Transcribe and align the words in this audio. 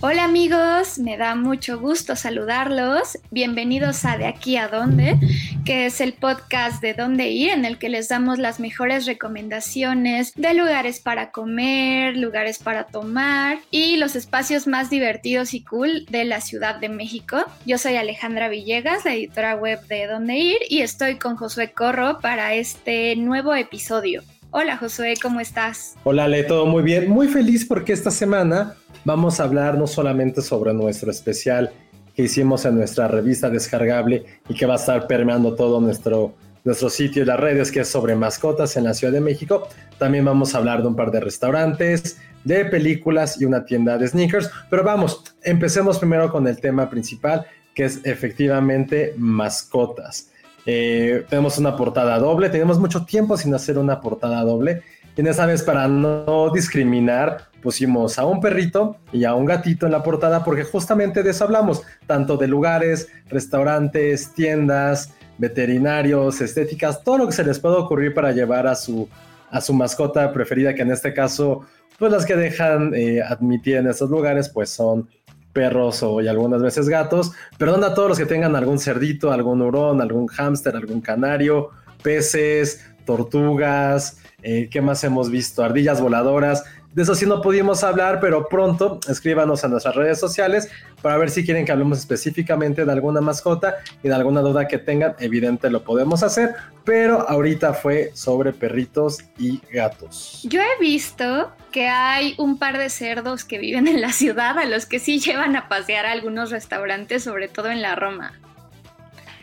Hola 0.00 0.22
amigos, 0.22 1.00
me 1.00 1.16
da 1.16 1.34
mucho 1.34 1.80
gusto 1.80 2.14
saludarlos. 2.14 3.18
Bienvenidos 3.32 4.04
a 4.04 4.16
De 4.16 4.26
aquí 4.26 4.56
a 4.56 4.68
dónde, 4.68 5.18
que 5.64 5.86
es 5.86 6.00
el 6.00 6.12
podcast 6.12 6.80
de 6.80 6.94
dónde 6.94 7.30
ir 7.30 7.50
en 7.50 7.64
el 7.64 7.78
que 7.78 7.88
les 7.88 8.08
damos 8.08 8.38
las 8.38 8.60
mejores 8.60 9.06
recomendaciones 9.06 10.32
de 10.36 10.54
lugares 10.54 11.00
para 11.00 11.32
comer, 11.32 12.16
lugares 12.16 12.58
para 12.58 12.84
tomar 12.84 13.58
y 13.72 13.96
los 13.96 14.14
espacios 14.14 14.68
más 14.68 14.88
divertidos 14.88 15.52
y 15.52 15.64
cool 15.64 16.06
de 16.08 16.24
la 16.24 16.40
Ciudad 16.42 16.76
de 16.76 16.88
México. 16.88 17.38
Yo 17.66 17.76
soy 17.76 17.96
Alejandra 17.96 18.48
Villegas, 18.48 19.04
la 19.04 19.14
editora 19.14 19.56
web 19.56 19.84
de 19.88 20.06
dónde 20.06 20.38
ir 20.38 20.58
y 20.68 20.82
estoy 20.82 21.16
con 21.16 21.34
Josué 21.34 21.72
Corro 21.72 22.20
para 22.20 22.54
este 22.54 23.16
nuevo 23.16 23.52
episodio. 23.52 24.22
Hola 24.50 24.78
Josué, 24.78 25.14
¿cómo 25.20 25.40
estás? 25.40 25.94
Hola 26.04 26.24
Ale, 26.24 26.42
todo 26.44 26.64
muy 26.64 26.82
bien. 26.82 27.10
Muy 27.10 27.28
feliz 27.28 27.66
porque 27.66 27.92
esta 27.92 28.10
semana 28.10 28.76
vamos 29.04 29.40
a 29.40 29.44
hablar 29.44 29.78
no 29.78 29.86
solamente 29.86 30.42
sobre 30.42 30.72
nuestro 30.74 31.10
especial 31.10 31.70
que 32.14 32.24
hicimos 32.24 32.64
en 32.64 32.76
nuestra 32.76 33.06
revista 33.08 33.48
descargable 33.48 34.24
y 34.48 34.54
que 34.54 34.66
va 34.66 34.74
a 34.74 34.76
estar 34.76 35.06
permeando 35.06 35.54
todo 35.54 35.80
nuestro, 35.80 36.34
nuestro 36.64 36.90
sitio 36.90 37.22
y 37.22 37.26
las 37.26 37.38
redes, 37.38 37.70
que 37.70 37.80
es 37.80 37.88
sobre 37.88 38.16
mascotas 38.16 38.76
en 38.76 38.84
la 38.84 38.94
Ciudad 38.94 39.12
de 39.12 39.20
México. 39.20 39.68
También 39.98 40.24
vamos 40.24 40.54
a 40.54 40.58
hablar 40.58 40.82
de 40.82 40.88
un 40.88 40.96
par 40.96 41.10
de 41.10 41.20
restaurantes, 41.20 42.18
de 42.44 42.64
películas 42.64 43.40
y 43.40 43.44
una 43.44 43.64
tienda 43.64 43.98
de 43.98 44.08
sneakers. 44.08 44.50
Pero 44.68 44.82
vamos, 44.82 45.22
empecemos 45.42 45.98
primero 45.98 46.30
con 46.30 46.46
el 46.48 46.60
tema 46.60 46.90
principal, 46.90 47.46
que 47.74 47.84
es 47.84 48.04
efectivamente 48.04 49.14
mascotas. 49.16 50.30
Eh, 50.66 51.24
tenemos 51.30 51.56
una 51.58 51.76
portada 51.76 52.18
doble, 52.18 52.50
tenemos 52.50 52.78
mucho 52.78 53.04
tiempo 53.04 53.36
sin 53.36 53.54
hacer 53.54 53.78
una 53.78 54.00
portada 54.00 54.42
doble. 54.42 54.82
Y 55.18 55.28
esta 55.28 55.46
vez, 55.46 55.64
para 55.64 55.88
no 55.88 56.48
discriminar, 56.54 57.48
pusimos 57.60 58.20
a 58.20 58.24
un 58.24 58.40
perrito 58.40 58.98
y 59.10 59.24
a 59.24 59.34
un 59.34 59.46
gatito 59.46 59.84
en 59.84 59.90
la 59.90 60.04
portada 60.04 60.44
porque 60.44 60.62
justamente 60.62 61.24
de 61.24 61.30
eso 61.30 61.42
hablamos, 61.42 61.82
tanto 62.06 62.36
de 62.36 62.46
lugares, 62.46 63.08
restaurantes, 63.28 64.32
tiendas, 64.32 65.12
veterinarios, 65.36 66.40
estéticas, 66.40 67.02
todo 67.02 67.18
lo 67.18 67.26
que 67.26 67.32
se 67.32 67.42
les 67.42 67.58
pueda 67.58 67.78
ocurrir 67.78 68.14
para 68.14 68.30
llevar 68.30 68.68
a 68.68 68.76
su, 68.76 69.08
a 69.50 69.60
su 69.60 69.74
mascota 69.74 70.32
preferida, 70.32 70.72
que 70.72 70.82
en 70.82 70.92
este 70.92 71.12
caso, 71.12 71.62
pues 71.98 72.12
las 72.12 72.24
que 72.24 72.36
dejan 72.36 72.94
eh, 72.94 73.20
admitir 73.20 73.74
en 73.74 73.88
estos 73.88 74.10
lugares, 74.10 74.48
pues 74.48 74.70
son 74.70 75.08
perros 75.52 76.00
o 76.04 76.20
algunas 76.20 76.62
veces 76.62 76.88
gatos. 76.88 77.32
Perdón 77.58 77.82
a 77.82 77.92
todos 77.92 78.10
los 78.10 78.18
que 78.18 78.26
tengan 78.26 78.54
algún 78.54 78.78
cerdito, 78.78 79.32
algún 79.32 79.62
hurón, 79.62 80.00
algún 80.00 80.28
hámster, 80.28 80.76
algún 80.76 81.00
canario, 81.00 81.70
peces, 82.04 82.84
tortugas, 83.04 84.18
eh, 84.42 84.68
¿qué 84.70 84.80
más 84.80 85.02
hemos 85.02 85.30
visto? 85.30 85.64
Ardillas 85.64 86.00
voladoras. 86.00 86.64
De 86.92 87.02
eso 87.02 87.14
sí 87.14 87.26
no 87.26 87.42
pudimos 87.42 87.84
hablar, 87.84 88.18
pero 88.18 88.48
pronto 88.48 88.98
escríbanos 89.08 89.62
a 89.62 89.68
nuestras 89.68 89.94
redes 89.94 90.18
sociales 90.18 90.68
para 91.02 91.16
ver 91.18 91.30
si 91.30 91.44
quieren 91.44 91.64
que 91.64 91.72
hablemos 91.72 91.98
específicamente 91.98 92.84
de 92.84 92.92
alguna 92.92 93.20
mascota 93.20 93.76
y 94.02 94.08
de 94.08 94.14
alguna 94.14 94.40
duda 94.40 94.66
que 94.66 94.78
tengan. 94.78 95.14
Evidente 95.18 95.70
lo 95.70 95.84
podemos 95.84 96.22
hacer, 96.22 96.54
pero 96.84 97.28
ahorita 97.28 97.74
fue 97.74 98.10
sobre 98.14 98.52
perritos 98.52 99.18
y 99.38 99.60
gatos. 99.72 100.40
Yo 100.44 100.60
he 100.60 100.80
visto 100.80 101.52
que 101.70 101.88
hay 101.88 102.34
un 102.38 102.58
par 102.58 102.78
de 102.78 102.88
cerdos 102.88 103.44
que 103.44 103.58
viven 103.58 103.86
en 103.86 104.00
la 104.00 104.12
ciudad 104.12 104.58
a 104.58 104.64
los 104.64 104.86
que 104.86 104.98
sí 104.98 105.18
llevan 105.20 105.56
a 105.56 105.68
pasear 105.68 106.06
a 106.06 106.12
algunos 106.12 106.50
restaurantes, 106.50 107.22
sobre 107.22 107.48
todo 107.48 107.70
en 107.70 107.82
la 107.82 107.96
Roma. 107.96 108.32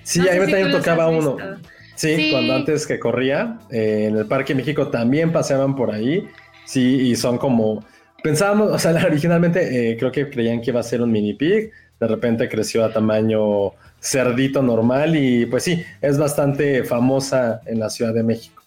Sí, 0.03 0.21
a 0.27 0.33
mí 0.33 0.51
también 0.51 0.71
tocaba 0.71 1.07
uno. 1.09 1.37
Sí, 1.95 2.29
cuando 2.31 2.55
antes 2.55 2.85
que 2.85 2.99
corría, 2.99 3.59
eh, 3.71 4.07
en 4.09 4.17
el 4.17 4.25
Parque 4.25 4.53
México 4.53 4.89
también 4.89 5.31
paseaban 5.31 5.75
por 5.75 5.91
ahí 5.91 6.27
Sí, 6.65 7.11
y 7.11 7.15
son 7.15 7.37
como. 7.37 7.85
Pensábamos, 8.23 8.71
o 8.71 8.79
sea, 8.79 8.91
originalmente 9.05 9.91
eh, 9.91 9.97
creo 9.97 10.11
que 10.11 10.29
creían 10.29 10.59
que 10.59 10.71
iba 10.71 10.79
a 10.79 10.83
ser 10.83 11.01
un 11.01 11.11
mini 11.11 11.35
pig, 11.35 11.71
de 11.99 12.07
repente 12.07 12.49
creció 12.49 12.83
a 12.83 12.91
tamaño 12.91 13.73
cerdito 13.99 14.63
normal 14.63 15.15
y 15.15 15.45
pues 15.45 15.63
sí, 15.63 15.83
es 16.01 16.17
bastante 16.17 16.83
famosa 16.83 17.61
en 17.67 17.79
la 17.79 17.89
Ciudad 17.89 18.13
de 18.15 18.23
México. 18.23 18.63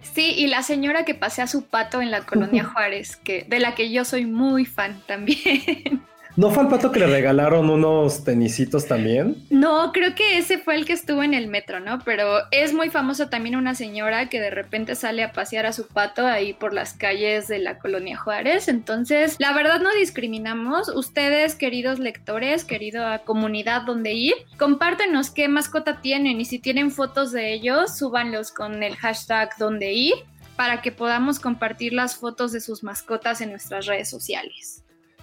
Sí, 0.00 0.34
y 0.36 0.46
la 0.46 0.62
señora 0.62 1.04
que 1.04 1.14
pasea 1.14 1.46
su 1.46 1.64
pato 1.64 2.00
en 2.00 2.10
la 2.10 2.22
colonia 2.22 2.64
Juárez, 2.72 3.16
que, 3.16 3.44
de 3.46 3.60
la 3.60 3.74
que 3.74 3.92
yo 3.92 4.06
soy 4.06 4.24
muy 4.24 4.64
fan 4.64 5.02
también. 5.06 6.02
¿No 6.34 6.50
fue 6.50 6.62
al 6.62 6.70
pato 6.70 6.92
que 6.92 6.98
le 6.98 7.06
regalaron 7.06 7.68
unos 7.68 8.24
tenisitos 8.24 8.86
también? 8.86 9.36
No, 9.50 9.92
creo 9.92 10.14
que 10.14 10.38
ese 10.38 10.56
fue 10.56 10.76
el 10.76 10.86
que 10.86 10.94
estuvo 10.94 11.22
en 11.22 11.34
el 11.34 11.46
metro, 11.46 11.78
¿no? 11.78 11.98
Pero 12.04 12.38
es 12.50 12.72
muy 12.72 12.88
famosa 12.88 13.28
también 13.28 13.54
una 13.54 13.74
señora 13.74 14.30
que 14.30 14.40
de 14.40 14.48
repente 14.50 14.94
sale 14.94 15.22
a 15.24 15.32
pasear 15.32 15.66
a 15.66 15.74
su 15.74 15.86
pato 15.86 16.26
ahí 16.26 16.54
por 16.54 16.72
las 16.72 16.94
calles 16.94 17.48
de 17.48 17.58
la 17.58 17.78
colonia 17.78 18.16
Juárez. 18.16 18.68
Entonces, 18.68 19.36
la 19.38 19.52
verdad 19.52 19.80
no 19.80 19.90
discriminamos. 19.92 20.88
Ustedes, 20.88 21.54
queridos 21.54 21.98
lectores, 21.98 22.64
querida 22.64 23.18
comunidad 23.24 23.82
donde 23.82 24.14
ir, 24.14 24.34
compártenos 24.58 25.30
qué 25.30 25.48
mascota 25.48 26.00
tienen 26.00 26.40
y 26.40 26.46
si 26.46 26.58
tienen 26.58 26.90
fotos 26.90 27.32
de 27.32 27.52
ellos, 27.52 27.98
súbanlos 27.98 28.52
con 28.52 28.82
el 28.82 28.96
hashtag 28.96 29.50
donde 29.58 29.92
ir 29.92 30.14
para 30.56 30.80
que 30.80 30.92
podamos 30.92 31.40
compartir 31.40 31.92
las 31.92 32.16
fotos 32.16 32.52
de 32.52 32.60
sus 32.60 32.82
mascotas 32.82 33.40
en 33.40 33.50
nuestras 33.50 33.86
redes 33.86 34.08
sociales. 34.08 34.81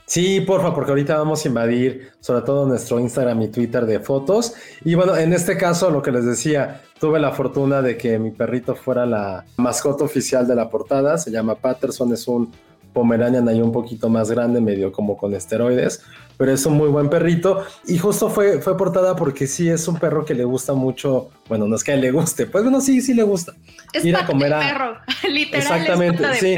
Sí, 0.10 0.42
porfa, 0.42 0.74
porque 0.74 0.90
ahorita 0.90 1.20
vamos 1.20 1.46
a 1.46 1.50
invadir 1.50 2.10
sobre 2.20 2.42
todo 2.42 2.66
nuestro 2.66 3.00
Instagram 3.00 3.44
y 3.44 3.50
Twitter 3.50 3.86
de 3.86 4.00
fotos. 4.00 4.56
Y 4.84 4.96
bueno, 4.96 5.16
en 5.16 5.34
este 5.34 5.56
caso, 5.56 5.92
lo 5.92 6.02
que 6.02 6.12
les 6.12 6.26
decía, 6.26 6.82
tuve 7.00 7.20
la 7.20 7.32
fortuna 7.32 7.84
de 7.84 7.96
que 7.96 8.18
mi 8.18 8.32
perrito 8.32 8.74
fuera 8.74 9.06
la 9.06 9.46
mascota 9.58 10.04
oficial 10.04 10.48
de 10.48 10.56
la 10.56 10.68
portada. 10.68 11.20
Se 11.20 11.30
llama 11.30 11.54
Patterson, 11.54 12.12
es 12.12 12.28
un 12.28 12.52
Pomeranian 12.94 13.48
ahí 13.48 13.62
un 13.62 13.72
poquito 13.72 14.10
más 14.10 14.32
grande, 14.32 14.62
medio 14.62 14.92
como 14.92 15.18
con 15.18 15.34
esteroides, 15.34 16.04
pero 16.38 16.52
es 16.52 16.66
un 16.66 16.74
muy 16.74 16.90
buen 16.90 17.10
perrito. 17.10 17.64
Y 17.88 17.98
justo 17.98 18.30
fue, 18.30 18.62
fue 18.62 18.78
portada 18.78 19.16
porque 19.16 19.48
sí 19.48 19.70
es 19.70 19.88
un 19.88 19.98
perro 19.98 20.26
que 20.26 20.34
le 20.34 20.44
gusta 20.44 20.74
mucho, 20.74 21.30
bueno, 21.48 21.68
no 21.68 21.76
es 21.76 21.84
que 21.84 21.96
le 21.98 22.12
guste, 22.12 22.46
pues 22.46 22.64
bueno, 22.64 22.82
sí, 22.82 23.02
sí 23.02 23.14
le 23.14 23.24
gusta. 23.24 23.54
Es 23.94 24.06
ir 24.06 24.16
a 24.16 24.26
comer 24.26 24.54
a... 24.54 24.60
perro, 24.60 24.98
literal. 25.30 25.62
Exactamente, 25.62 26.24
sí. 26.36 26.56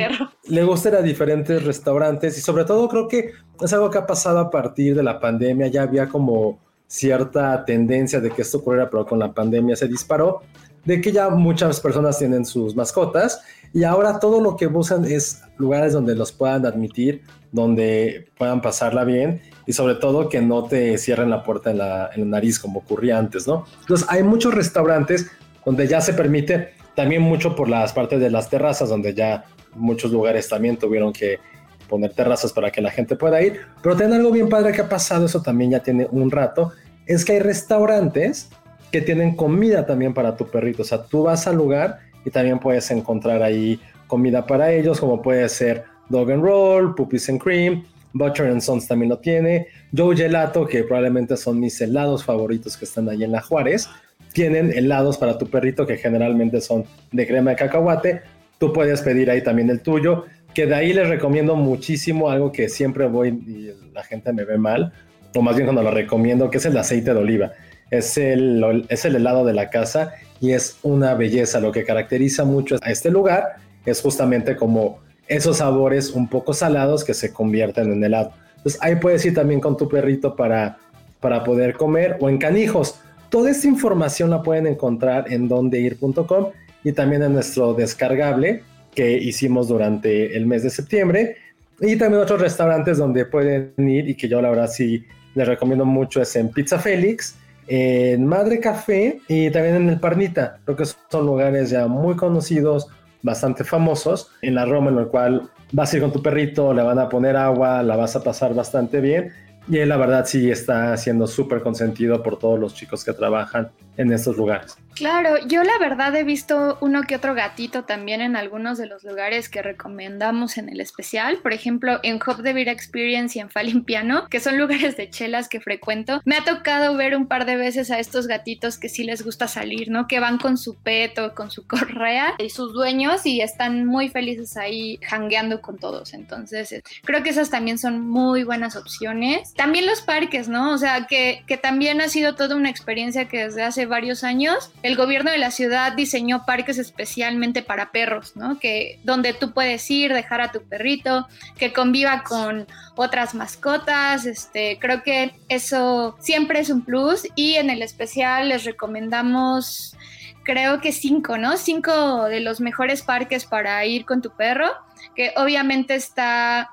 Le 0.47 0.63
gusta 0.63 0.89
ir 0.89 0.95
a 0.95 1.01
diferentes 1.01 1.63
restaurantes 1.63 2.37
y 2.37 2.41
sobre 2.41 2.65
todo 2.65 2.87
creo 2.87 3.07
que 3.07 3.31
es 3.59 3.73
algo 3.73 3.89
que 3.89 3.97
ha 3.97 4.05
pasado 4.05 4.39
a 4.39 4.49
partir 4.49 4.95
de 4.95 5.03
la 5.03 5.19
pandemia, 5.19 5.67
ya 5.67 5.83
había 5.83 6.07
como 6.07 6.59
cierta 6.91 7.63
tendencia 7.63 8.19
de 8.19 8.31
que 8.31 8.41
esto 8.41 8.57
ocurriera, 8.57 8.89
pero 8.89 9.05
con 9.05 9.17
la 9.17 9.31
pandemia 9.31 9.77
se 9.77 9.87
disparó, 9.87 10.41
de 10.85 11.01
que 11.01 11.11
ya 11.11 11.29
muchas 11.29 11.79
personas 11.79 12.17
tienen 12.17 12.45
sus 12.45 12.75
mascotas 12.75 13.41
y 13.73 13.83
ahora 13.83 14.19
todo 14.19 14.41
lo 14.41 14.55
que 14.55 14.67
buscan 14.67 15.05
es 15.05 15.41
lugares 15.57 15.93
donde 15.93 16.15
los 16.15 16.31
puedan 16.31 16.65
admitir, 16.65 17.21
donde 17.51 18.29
puedan 18.37 18.61
pasarla 18.61 19.03
bien 19.03 19.41
y 19.65 19.73
sobre 19.73 19.95
todo 19.95 20.29
que 20.29 20.41
no 20.41 20.63
te 20.65 20.97
cierren 20.97 21.29
la 21.29 21.43
puerta 21.43 21.71
en 21.71 21.77
la, 21.77 22.09
nariz 22.17 22.59
como 22.59 22.79
ocurría 22.79 23.17
antes, 23.17 23.47
¿no? 23.47 23.65
Entonces 23.81 24.07
hay 24.09 24.23
muchos 24.23 24.53
restaurantes 24.53 25.29
donde 25.63 25.87
ya 25.87 26.01
se 26.01 26.13
permite, 26.13 26.73
también 26.95 27.21
mucho 27.21 27.55
por 27.55 27.69
las 27.69 27.93
partes 27.93 28.19
de 28.19 28.29
las 28.29 28.49
terrazas, 28.49 28.89
donde 28.89 29.13
ya 29.13 29.45
muchos 29.75 30.11
lugares 30.11 30.49
también 30.49 30.77
tuvieron 30.77 31.13
que 31.13 31.39
poner 31.87 32.13
terrazas 32.13 32.51
para 32.53 32.71
que 32.71 32.81
la 32.81 32.89
gente 32.89 33.15
pueda 33.15 33.41
ir, 33.41 33.61
pero 33.83 33.95
tiene 33.95 34.15
algo 34.15 34.31
bien 34.31 34.49
padre 34.49 34.71
que 34.71 34.81
ha 34.81 34.89
pasado, 34.89 35.25
eso 35.25 35.41
también 35.41 35.71
ya 35.71 35.83
tiene 35.83 36.07
un 36.11 36.31
rato, 36.31 36.71
es 37.05 37.25
que 37.25 37.33
hay 37.33 37.39
restaurantes 37.39 38.49
que 38.91 39.01
tienen 39.01 39.35
comida 39.35 39.85
también 39.85 40.13
para 40.13 40.35
tu 40.35 40.47
perrito, 40.47 40.81
o 40.81 40.85
sea, 40.85 41.03
tú 41.03 41.23
vas 41.23 41.47
al 41.47 41.55
lugar 41.55 41.99
y 42.25 42.29
también 42.29 42.59
puedes 42.59 42.91
encontrar 42.91 43.41
ahí 43.41 43.79
comida 44.07 44.45
para 44.45 44.71
ellos, 44.71 44.99
como 44.99 45.21
puede 45.21 45.47
ser 45.49 45.85
Dog 46.09 46.31
and 46.31 46.43
Roll, 46.43 46.95
Puppies 46.95 47.29
and 47.29 47.41
Cream, 47.41 47.85
Butcher 48.13 48.47
and 48.47 48.61
Sons 48.61 48.87
también 48.87 49.09
lo 49.09 49.19
tiene, 49.19 49.67
Joe 49.95 50.15
Gelato, 50.15 50.65
que 50.65 50.83
probablemente 50.83 51.37
son 51.37 51.59
mis 51.59 51.79
helados 51.79 52.23
favoritos 52.25 52.75
que 52.75 52.85
están 52.85 53.07
ahí 53.07 53.23
en 53.23 53.31
la 53.31 53.41
Juárez, 53.41 53.89
tienen 54.33 54.71
helados 54.71 55.17
para 55.17 55.37
tu 55.37 55.47
perrito 55.47 55.87
que 55.87 55.97
generalmente 55.97 56.59
son 56.61 56.83
de 57.11 57.25
crema 57.25 57.51
de 57.51 57.57
cacahuate, 57.57 58.21
tú 58.59 58.73
puedes 58.73 59.01
pedir 59.01 59.29
ahí 59.29 59.41
también 59.41 59.69
el 59.69 59.79
tuyo, 59.79 60.25
que 60.53 60.65
de 60.65 60.75
ahí 60.75 60.93
les 60.93 61.07
recomiendo 61.07 61.55
muchísimo 61.55 62.29
algo 62.29 62.51
que 62.51 62.67
siempre 62.67 63.07
voy 63.07 63.29
y 63.29 63.71
la 63.93 64.03
gente 64.03 64.33
me 64.33 64.43
ve 64.43 64.57
mal, 64.57 64.91
o 65.33 65.41
más 65.41 65.55
bien 65.55 65.65
cuando 65.65 65.81
lo 65.81 65.91
recomiendo, 65.91 66.49
que 66.49 66.57
es 66.57 66.65
el 66.65 66.77
aceite 66.77 67.13
de 67.13 67.19
oliva. 67.19 67.51
Es 67.91 68.17
el, 68.17 68.85
es 68.89 69.05
el 69.05 69.15
helado 69.15 69.45
de 69.45 69.53
la 69.53 69.69
casa 69.69 70.13
y 70.39 70.51
es 70.53 70.77
una 70.81 71.13
belleza. 71.13 71.59
Lo 71.59 71.71
que 71.71 71.83
caracteriza 71.83 72.43
mucho 72.43 72.77
a 72.81 72.89
este 72.89 73.11
lugar 73.11 73.57
es 73.85 74.01
justamente 74.01 74.55
como 74.55 74.99
esos 75.27 75.57
sabores 75.57 76.09
un 76.11 76.27
poco 76.27 76.53
salados 76.53 77.03
que 77.03 77.13
se 77.13 77.31
convierten 77.31 77.91
en 77.91 78.03
helado. 78.03 78.33
Entonces 78.57 78.81
ahí 78.81 78.95
puedes 78.95 79.25
ir 79.25 79.33
también 79.33 79.59
con 79.59 79.77
tu 79.77 79.87
perrito 79.87 80.35
para, 80.35 80.77
para 81.19 81.43
poder 81.43 81.73
comer 81.75 82.17
o 82.19 82.29
en 82.29 82.37
canijos. 82.37 82.99
Toda 83.29 83.49
esta 83.51 83.67
información 83.67 84.29
la 84.29 84.43
pueden 84.43 84.67
encontrar 84.67 85.31
en 85.31 85.47
dondeir.com 85.47 86.47
y 86.83 86.91
también 86.91 87.23
en 87.23 87.33
nuestro 87.33 87.73
descargable 87.73 88.63
que 88.93 89.17
hicimos 89.17 89.67
durante 89.67 90.35
el 90.35 90.45
mes 90.45 90.63
de 90.63 90.69
septiembre. 90.69 91.37
Y 91.79 91.95
también 91.95 92.21
otros 92.21 92.41
restaurantes 92.41 92.97
donde 92.97 93.25
pueden 93.25 93.73
ir 93.77 94.09
y 94.09 94.15
que 94.15 94.27
yo 94.27 94.41
la 94.41 94.49
verdad 94.49 94.69
sí 94.69 95.03
les 95.33 95.47
recomiendo 95.47 95.85
mucho 95.85 96.21
es 96.21 96.35
en 96.35 96.49
Pizza 96.49 96.77
Félix, 96.77 97.35
en 97.73 98.25
Madre 98.25 98.59
Café 98.59 99.21
y 99.29 99.49
también 99.49 99.75
en 99.75 99.87
el 99.87 99.97
Parnita. 99.97 100.57
Creo 100.65 100.75
que 100.75 100.83
son 100.85 101.25
lugares 101.25 101.69
ya 101.69 101.87
muy 101.87 102.17
conocidos, 102.17 102.89
bastante 103.21 103.63
famosos, 103.63 104.29
en 104.41 104.55
la 104.55 104.65
Roma 104.65 104.91
en 104.91 104.97
el 104.97 105.07
cual 105.07 105.49
vas 105.71 105.93
a 105.93 105.95
ir 105.95 106.01
con 106.01 106.11
tu 106.11 106.21
perrito, 106.21 106.73
le 106.73 106.83
van 106.83 106.99
a 106.99 107.07
poner 107.07 107.37
agua, 107.37 107.81
la 107.81 107.95
vas 107.95 108.17
a 108.17 108.23
pasar 108.23 108.53
bastante 108.53 108.99
bien 108.99 109.31
y 109.69 109.77
él 109.77 109.87
la 109.87 109.95
verdad 109.95 110.25
sí 110.25 110.51
está 110.51 110.97
siendo 110.97 111.27
súper 111.27 111.61
consentido 111.61 112.21
por 112.21 112.37
todos 112.37 112.59
los 112.59 112.73
chicos 112.73 113.05
que 113.05 113.13
trabajan 113.13 113.69
en 113.97 114.11
estos 114.11 114.37
lugares. 114.37 114.77
Claro, 114.95 115.37
yo 115.47 115.63
la 115.63 115.77
verdad 115.79 116.15
he 116.15 116.23
visto 116.23 116.77
uno 116.81 117.03
que 117.03 117.15
otro 117.15 117.33
gatito 117.33 117.85
también 117.85 118.21
en 118.21 118.35
algunos 118.35 118.77
de 118.77 118.87
los 118.87 119.03
lugares 119.03 119.47
que 119.49 119.61
recomendamos 119.61 120.57
en 120.57 120.69
el 120.69 120.81
especial. 120.81 121.37
Por 121.37 121.53
ejemplo, 121.53 121.99
en 122.03 122.19
Hop 122.25 122.41
de 122.41 122.53
Beer 122.53 122.67
Experience 122.67 123.37
y 123.37 123.41
en 123.41 123.49
Falling 123.49 123.83
Piano, 123.83 124.27
que 124.29 124.39
son 124.39 124.57
lugares 124.59 124.97
de 124.97 125.09
chelas 125.09 125.47
que 125.47 125.61
frecuento. 125.61 126.21
Me 126.25 126.35
ha 126.35 126.43
tocado 126.43 126.95
ver 126.95 127.15
un 127.15 127.27
par 127.27 127.45
de 127.45 127.55
veces 127.55 127.89
a 127.89 127.99
estos 127.99 128.27
gatitos 128.27 128.77
que 128.77 128.89
sí 128.89 129.03
les 129.03 129.23
gusta 129.23 129.47
salir, 129.47 129.89
¿no? 129.89 130.07
Que 130.07 130.19
van 130.19 130.37
con 130.37 130.57
su 130.57 130.75
peto, 130.75 131.33
con 131.35 131.51
su 131.51 131.65
correa 131.67 132.35
y 132.37 132.49
sus 132.49 132.73
dueños 132.73 133.25
y 133.25 133.41
están 133.41 133.85
muy 133.85 134.09
felices 134.09 134.57
ahí 134.57 134.99
hangueando 135.09 135.61
con 135.61 135.77
todos. 135.77 136.13
Entonces, 136.13 136.71
eh, 136.73 136.83
creo 137.03 137.23
que 137.23 137.29
esas 137.29 137.49
también 137.49 137.77
son 137.77 138.01
muy 138.01 138.43
buenas 138.43 138.75
opciones. 138.75 139.53
También 139.53 139.85
los 139.85 140.01
parques, 140.01 140.49
¿no? 140.49 140.73
O 140.73 140.77
sea, 140.77 141.07
que, 141.07 141.43
que 141.47 141.57
también 141.57 142.01
ha 142.01 142.09
sido 142.09 142.35
toda 142.35 142.55
una 142.55 142.69
experiencia 142.69 143.27
que 143.27 143.45
desde 143.45 143.63
hace 143.63 143.80
varios 143.85 144.23
años 144.23 144.71
el 144.83 144.95
gobierno 144.95 145.31
de 145.31 145.37
la 145.37 145.51
ciudad 145.51 145.93
diseñó 145.93 146.45
parques 146.45 146.77
especialmente 146.77 147.61
para 147.63 147.91
perros, 147.91 148.35
¿no? 148.35 148.59
Que 148.59 148.99
donde 149.03 149.33
tú 149.33 149.53
puedes 149.53 149.89
ir, 149.89 150.13
dejar 150.13 150.41
a 150.41 150.51
tu 150.51 150.63
perrito, 150.63 151.27
que 151.57 151.73
conviva 151.73 152.23
con 152.23 152.67
otras 152.95 153.35
mascotas, 153.35 154.25
este, 154.25 154.77
creo 154.79 155.03
que 155.03 155.33
eso 155.49 156.15
siempre 156.19 156.59
es 156.59 156.69
un 156.69 156.83
plus 156.83 157.27
y 157.35 157.55
en 157.55 157.69
el 157.69 157.81
especial 157.81 158.49
les 158.49 158.63
recomendamos 158.63 159.95
creo 160.43 160.81
que 160.81 160.91
cinco, 160.91 161.37
¿no? 161.37 161.57
Cinco 161.57 162.25
de 162.25 162.39
los 162.39 162.61
mejores 162.61 163.03
parques 163.03 163.45
para 163.45 163.85
ir 163.85 164.05
con 164.05 164.21
tu 164.21 164.31
perro, 164.31 164.67
que 165.15 165.33
obviamente 165.35 165.95
está 165.95 166.71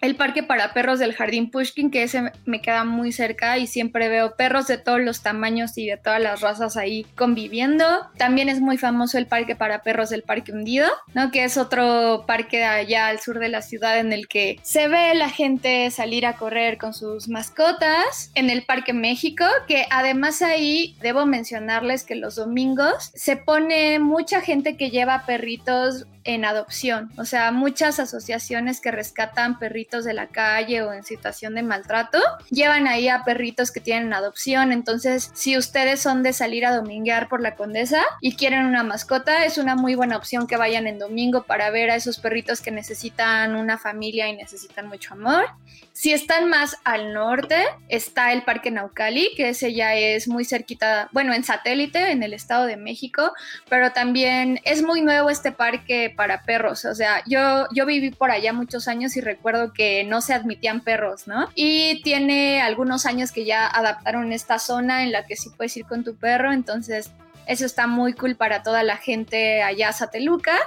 el 0.00 0.16
parque 0.16 0.42
para 0.42 0.72
perros 0.72 0.98
del 0.98 1.14
Jardín 1.14 1.50
Pushkin, 1.50 1.90
que 1.90 2.02
ese 2.02 2.32
me 2.46 2.62
queda 2.62 2.84
muy 2.84 3.12
cerca 3.12 3.58
y 3.58 3.66
siempre 3.66 4.08
veo 4.08 4.36
perros 4.36 4.66
de 4.66 4.78
todos 4.78 5.00
los 5.00 5.22
tamaños 5.22 5.76
y 5.76 5.86
de 5.86 5.96
todas 5.96 6.20
las 6.20 6.40
razas 6.40 6.76
ahí 6.76 7.04
conviviendo. 7.16 7.84
También 8.16 8.48
es 8.48 8.60
muy 8.60 8.78
famoso 8.78 9.18
el 9.18 9.26
parque 9.26 9.56
para 9.56 9.82
perros 9.82 10.10
del 10.10 10.22
Parque 10.22 10.52
Hundido, 10.52 10.88
¿no? 11.14 11.30
Que 11.30 11.44
es 11.44 11.56
otro 11.56 12.24
parque 12.26 12.64
allá 12.64 13.08
al 13.08 13.20
sur 13.20 13.38
de 13.38 13.48
la 13.48 13.62
ciudad 13.62 13.98
en 13.98 14.12
el 14.12 14.28
que 14.28 14.58
se 14.62 14.88
ve 14.88 15.14
la 15.14 15.28
gente 15.28 15.90
salir 15.90 16.26
a 16.26 16.34
correr 16.34 16.78
con 16.78 16.94
sus 16.94 17.28
mascotas. 17.28 18.30
En 18.34 18.50
el 18.50 18.64
Parque 18.64 18.92
México, 18.92 19.44
que 19.68 19.86
además 19.90 20.42
ahí 20.42 20.96
debo 21.00 21.26
mencionarles 21.26 22.04
que 22.04 22.14
los 22.14 22.36
domingos 22.36 23.10
se 23.14 23.36
pone 23.36 23.98
mucha 23.98 24.40
gente 24.40 24.76
que 24.76 24.90
lleva 24.90 25.24
perritos 25.26 26.06
en 26.34 26.44
adopción, 26.44 27.10
o 27.16 27.24
sea, 27.24 27.52
muchas 27.52 27.98
asociaciones 27.98 28.80
que 28.80 28.90
rescatan 28.90 29.58
perritos 29.58 30.04
de 30.04 30.14
la 30.14 30.28
calle 30.28 30.82
o 30.82 30.92
en 30.92 31.04
situación 31.04 31.54
de 31.54 31.62
maltrato, 31.62 32.18
llevan 32.50 32.86
ahí 32.86 33.08
a 33.08 33.24
perritos 33.24 33.70
que 33.70 33.80
tienen 33.80 34.12
adopción, 34.12 34.72
entonces 34.72 35.30
si 35.34 35.56
ustedes 35.56 36.00
son 36.00 36.22
de 36.22 36.32
salir 36.32 36.66
a 36.66 36.74
dominguear 36.74 37.28
por 37.28 37.40
la 37.40 37.54
condesa 37.54 38.02
y 38.20 38.36
quieren 38.36 38.66
una 38.66 38.82
mascota, 38.82 39.44
es 39.44 39.58
una 39.58 39.76
muy 39.76 39.94
buena 39.94 40.16
opción 40.16 40.46
que 40.46 40.56
vayan 40.56 40.86
en 40.86 40.98
domingo 40.98 41.42
para 41.44 41.70
ver 41.70 41.90
a 41.90 41.96
esos 41.96 42.18
perritos 42.18 42.60
que 42.60 42.70
necesitan 42.70 43.56
una 43.56 43.78
familia 43.78 44.28
y 44.28 44.36
necesitan 44.36 44.88
mucho 44.88 45.14
amor. 45.14 45.44
Si 45.92 46.12
están 46.12 46.48
más 46.48 46.76
al 46.84 47.12
norte, 47.12 47.62
está 47.88 48.32
el 48.32 48.42
Parque 48.42 48.70
Naucali, 48.70 49.30
que 49.36 49.50
ese 49.50 49.74
ya 49.74 49.94
es 49.94 50.28
muy 50.28 50.44
cerquita, 50.44 51.08
bueno, 51.12 51.34
en 51.34 51.44
satélite, 51.44 52.10
en 52.10 52.22
el 52.22 52.32
Estado 52.32 52.64
de 52.64 52.76
México, 52.76 53.32
pero 53.68 53.92
también 53.92 54.60
es 54.64 54.82
muy 54.82 55.02
nuevo 55.02 55.28
este 55.28 55.52
parque 55.52 56.12
para 56.20 56.42
perros. 56.42 56.84
O 56.84 56.94
sea, 56.94 57.22
yo, 57.26 57.66
yo 57.74 57.86
viví 57.86 58.10
por 58.10 58.30
allá 58.30 58.52
muchos 58.52 58.88
años 58.88 59.16
y 59.16 59.22
recuerdo 59.22 59.72
que 59.72 60.04
no 60.04 60.20
se 60.20 60.34
admitían 60.34 60.82
perros, 60.82 61.26
¿no? 61.26 61.48
Y 61.54 62.02
tiene 62.02 62.60
algunos 62.60 63.06
años 63.06 63.32
que 63.32 63.46
ya 63.46 63.66
adaptaron 63.66 64.30
esta 64.30 64.58
zona 64.58 65.02
en 65.02 65.12
la 65.12 65.24
que 65.24 65.34
sí 65.34 65.48
puedes 65.56 65.74
ir 65.78 65.86
con 65.86 66.04
tu 66.04 66.14
perro, 66.16 66.52
entonces 66.52 67.10
eso 67.46 67.64
está 67.64 67.86
muy 67.86 68.12
cool 68.12 68.36
para 68.36 68.62
toda 68.62 68.82
la 68.82 68.98
gente 68.98 69.62
allá 69.62 69.88
a 69.88 69.92
Sateluca. 69.94 70.58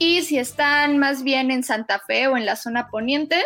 Y 0.00 0.22
si 0.22 0.40
están 0.40 0.98
más 0.98 1.22
bien 1.22 1.52
en 1.52 1.62
Santa 1.62 2.00
Fe 2.00 2.26
o 2.26 2.36
en 2.36 2.44
la 2.44 2.56
zona 2.56 2.88
poniente, 2.88 3.40